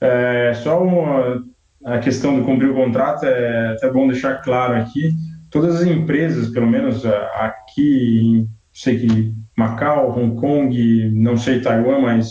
[0.01, 1.43] É, só uma,
[1.85, 5.13] a questão de cumprir o contrato é até bom deixar claro aqui.
[5.51, 12.29] Todas as empresas, pelo menos aqui, sei que Macau, Hong Kong, não sei Taiwan, mas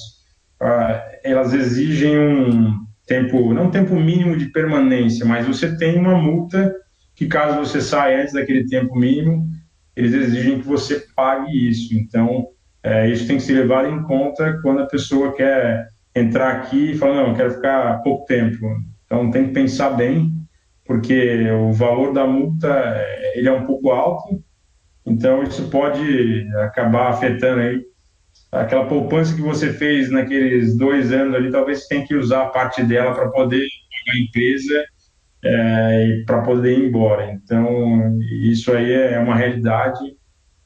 [0.62, 6.16] uh, elas exigem um tempo, não um tempo mínimo de permanência, mas você tem uma
[6.16, 6.74] multa
[7.16, 9.48] que caso você saia antes daquele tempo mínimo,
[9.96, 11.96] eles exigem que você pague isso.
[11.96, 12.48] Então,
[12.84, 16.98] é, isso tem que ser levado em conta quando a pessoa quer entrar aqui e
[16.98, 18.58] falar, não, eu quero ficar pouco tempo
[19.14, 20.32] então tem que pensar bem,
[20.86, 22.68] porque o valor da multa
[23.36, 24.44] ele é um pouco alto,
[25.06, 27.82] então isso pode acabar afetando aí
[28.52, 32.84] aquela poupança que você fez naqueles dois anos ali, talvez você tenha que usar parte
[32.84, 34.86] dela para poder pagar a empresa
[35.46, 37.32] é, e para poder ir embora.
[37.32, 38.20] Então
[38.50, 40.00] isso aí é uma realidade.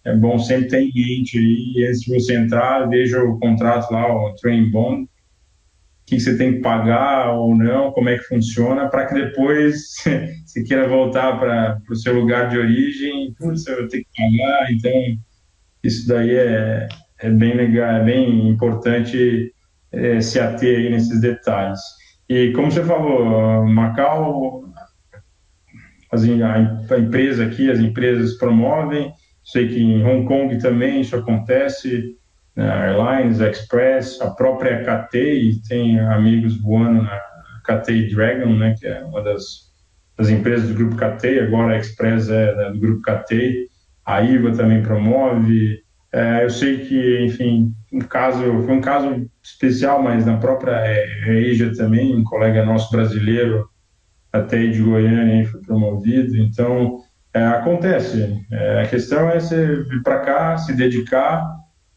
[0.08, 4.08] É bom sempre ter em mente aí, antes de você entrar, veja o contrato lá,
[4.08, 5.06] o train bond,
[6.06, 9.96] que você tem que pagar ou não, como é que funciona, para que depois
[10.46, 14.92] você queira voltar para o seu lugar de origem, putz, eu tenho que pagar, então
[15.84, 16.88] isso daí é,
[17.20, 19.54] é bem legal, é bem importante
[19.92, 21.82] é, se ater aí nesses detalhes.
[22.30, 24.64] E como você falou, Macau,
[26.10, 29.12] as, a, a empresa aqui, as empresas promovem,
[29.48, 32.18] sei que em Hong Kong também isso acontece,
[32.54, 37.18] né, Airlines, Express, a própria KT, tem amigos voando na
[37.64, 39.72] KT Dragon, né, que é uma das,
[40.18, 43.68] das empresas do grupo KT, agora a Express é né, do grupo KT,
[44.06, 45.80] a IVA também promove.
[46.12, 51.50] É, eu sei que, enfim, um caso, foi um caso especial, mas na própria é,
[51.52, 53.70] Asia também, um colega nosso brasileiro,
[54.32, 56.38] até de Goiânia, foi promovido.
[56.38, 57.02] Então,
[57.38, 58.44] é, acontece.
[58.52, 61.46] É, a questão é você vir para cá, se dedicar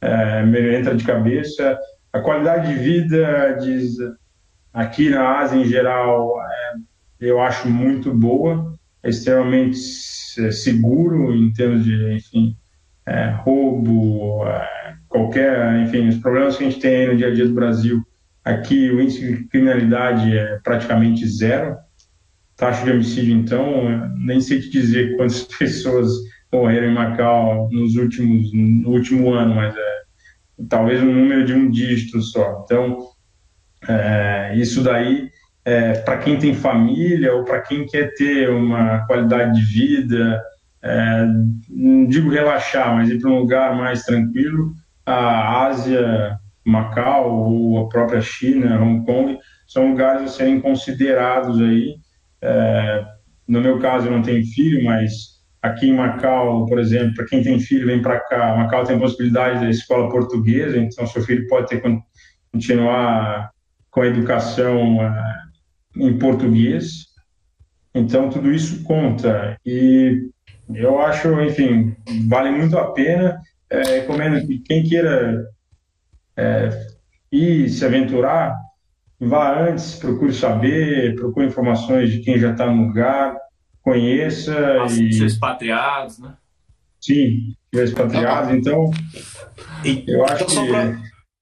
[0.00, 0.42] é,
[0.76, 1.78] entra de cabeça.
[2.12, 3.96] A qualidade de vida diz,
[4.72, 6.74] aqui na Ásia em geral é,
[7.20, 12.56] eu acho muito boa, é extremamente seguro em termos de, enfim,
[13.06, 17.46] é, roubo, é, qualquer, enfim, os problemas que a gente tem no dia a dia
[17.46, 18.02] do Brasil.
[18.44, 21.76] Aqui o índice de criminalidade é praticamente zero.
[22.60, 26.10] Taxa de homicídio, então, nem sei te dizer quantas pessoas
[26.52, 30.00] morreram em Macau nos últimos, no último ano, mas é
[30.68, 32.62] talvez um número de um dígito só.
[32.64, 32.98] Então,
[33.88, 35.30] é, isso daí,
[35.64, 40.42] é, para quem tem família ou para quem quer ter uma qualidade de vida,
[40.82, 41.24] é,
[41.70, 44.72] não digo relaxar, mas ir para um lugar mais tranquilo,
[45.06, 51.96] a Ásia, Macau ou a própria China, Hong Kong, são lugares a serem considerados aí.
[52.42, 53.04] É,
[53.46, 57.42] no meu caso, eu não tenho filho, mas Aqui em Macau, por exemplo, para quem
[57.42, 58.56] tem filho, vem para cá.
[58.56, 61.82] Macau tem a possibilidade da escola portuguesa, então seu filho pode ter
[62.50, 63.50] continuar
[63.90, 67.08] com a educação uh, em português.
[67.94, 70.30] Então tudo isso conta e
[70.72, 71.94] eu acho, enfim,
[72.26, 73.38] vale muito a pena.
[73.68, 75.44] É, recomendo que quem queira
[76.36, 76.70] é,
[77.30, 78.56] ir se aventurar,
[79.20, 83.36] vá antes, procure saber, procure informações de quem já está no lugar
[83.82, 84.82] conheça.
[84.84, 85.24] Os e...
[85.24, 86.34] expatriados, né?
[87.00, 88.54] Sim, expatriados.
[88.54, 88.90] Então,
[90.06, 90.98] eu acho então, que.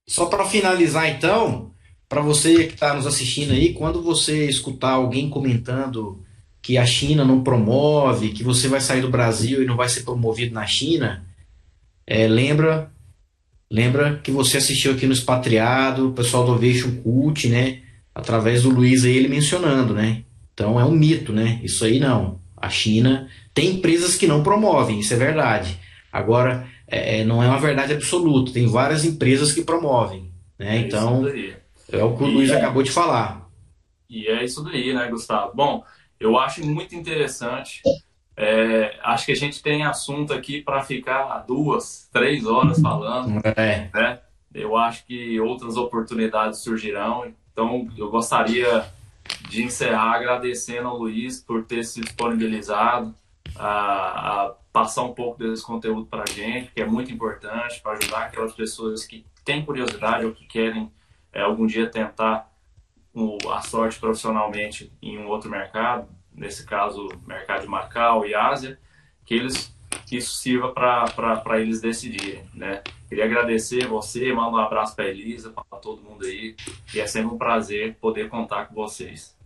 [0.08, 1.72] só para finalizar então,
[2.08, 6.22] para você que está nos assistindo aí, quando você escutar alguém comentando
[6.62, 10.02] que a China não promove, que você vai sair do Brasil e não vai ser
[10.02, 11.24] promovido na China,
[12.06, 12.92] é, lembra
[13.70, 17.82] lembra que você assistiu aqui no Expatriado, o pessoal do Ovation Cult, né?
[18.14, 20.24] Através do Luiz aí, ele mencionando, né?
[20.54, 21.60] Então é um mito, né?
[21.62, 22.40] Isso aí não.
[22.56, 25.78] A China tem empresas que não promovem, isso é verdade.
[26.12, 28.52] Agora, é, é não é uma verdade absoluta.
[28.52, 30.76] Tem várias empresas que promovem, né?
[30.76, 31.24] É então,
[31.92, 33.48] é o que o Luiz é, acabou de falar.
[34.10, 35.52] E é isso daí, né, Gustavo?
[35.54, 35.84] Bom,
[36.18, 37.82] eu acho muito interessante
[38.40, 43.40] é, acho que a gente tem assunto aqui para ficar duas, três horas falando.
[43.44, 43.90] É.
[43.92, 44.20] Né?
[44.54, 47.34] Eu acho que outras oportunidades surgirão.
[47.52, 48.86] Então, eu gostaria
[49.48, 53.12] de encerrar agradecendo ao Luiz por ter se disponibilizado
[53.56, 57.98] a, a passar um pouco desse conteúdo para a gente, que é muito importante para
[57.98, 60.92] ajudar aquelas pessoas que têm curiosidade ou que querem
[61.32, 62.48] é, algum dia tentar
[63.12, 66.06] o, a sorte profissionalmente em um outro mercado
[66.38, 68.78] nesse caso mercado de Macau e Ásia,
[69.24, 72.80] que eles que isso sirva para eles decidirem, né?
[73.08, 76.54] Queria agradecer você, mando um abraço para Elisa, para todo mundo aí,
[76.94, 79.36] e é sempre um prazer poder contar com vocês.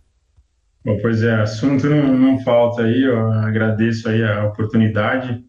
[0.85, 5.43] Bom, pois é, assunto não, não falta aí, eu agradeço aí a oportunidade,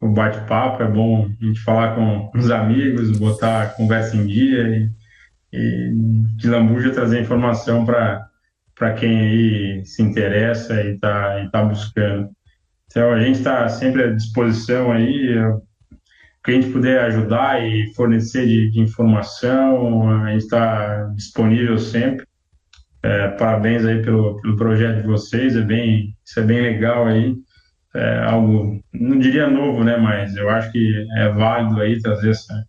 [0.00, 4.68] o bate-papo, é bom a gente falar com os amigos, botar a conversa em dia
[4.68, 4.90] e,
[5.52, 5.92] e
[6.36, 8.27] de lambuja trazer informação para
[8.78, 12.30] para quem aí se interessa e está tá buscando.
[12.86, 15.34] Então, a gente está sempre à disposição aí,
[16.44, 22.26] que a gente puder ajudar e fornecer de, de informação, a gente está disponível sempre.
[23.02, 27.34] É, parabéns aí pelo, pelo projeto de vocês, é bem, isso é bem legal aí,
[27.94, 32.64] é algo, não diria novo, né, mas eu acho que é válido aí trazer essa,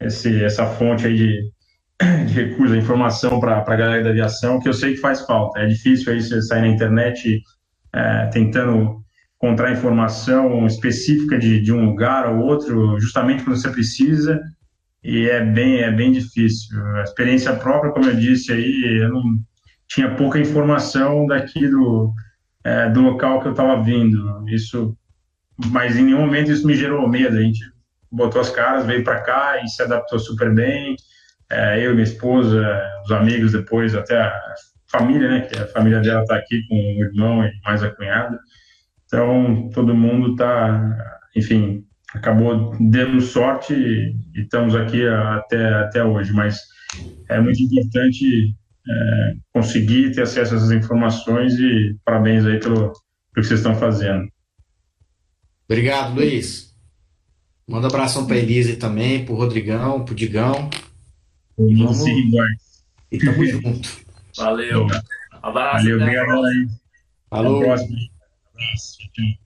[0.00, 1.50] esse, essa fonte aí de,
[2.26, 5.60] de recursos, informação para a galera da aviação, que eu sei que faz falta.
[5.60, 7.42] É difícil aí você sair na internet
[7.94, 9.02] é, tentando
[9.36, 14.40] encontrar informação específica de, de um lugar ou outro, justamente quando você precisa,
[15.02, 16.80] e é bem, é bem difícil.
[16.96, 19.22] A experiência própria, como eu disse aí, eu não
[19.88, 22.12] tinha pouca informação daqui do,
[22.64, 24.48] é, do local que eu estava vindo.
[24.48, 24.96] Isso,
[25.66, 27.36] mas em nenhum momento isso me gerou medo.
[27.36, 27.60] A gente
[28.10, 30.96] botou as caras, veio para cá e se adaptou super bem
[31.52, 32.60] é, eu, minha esposa,
[33.04, 34.32] os amigos depois, até a
[34.90, 38.38] família, né, que a família dela está aqui com o irmão e mais a cunhada.
[39.06, 41.84] Então, todo mundo está, enfim,
[42.14, 46.32] acabou dando sorte e, estamos aqui até, até hoje.
[46.32, 46.58] Mas
[47.28, 48.54] é muito importante
[48.88, 52.92] é, conseguir ter acesso a essas informações e parabéns aí pelo, pelo
[53.34, 54.26] que vocês estão fazendo.
[55.66, 56.72] Obrigado, Luiz.
[57.66, 60.68] Manda abração para Elise também, para o Rodrigão, para o Digão.
[61.68, 62.84] Vamos seguir iguais.
[63.10, 64.04] E tamo junto.
[64.36, 64.86] Valeu.
[65.42, 65.84] Abraço.
[65.84, 66.26] Valeu, obrigado.
[67.30, 67.56] Falou.
[67.58, 67.98] Até a próxima.
[68.54, 68.98] Abraço.
[69.12, 69.42] Tchau.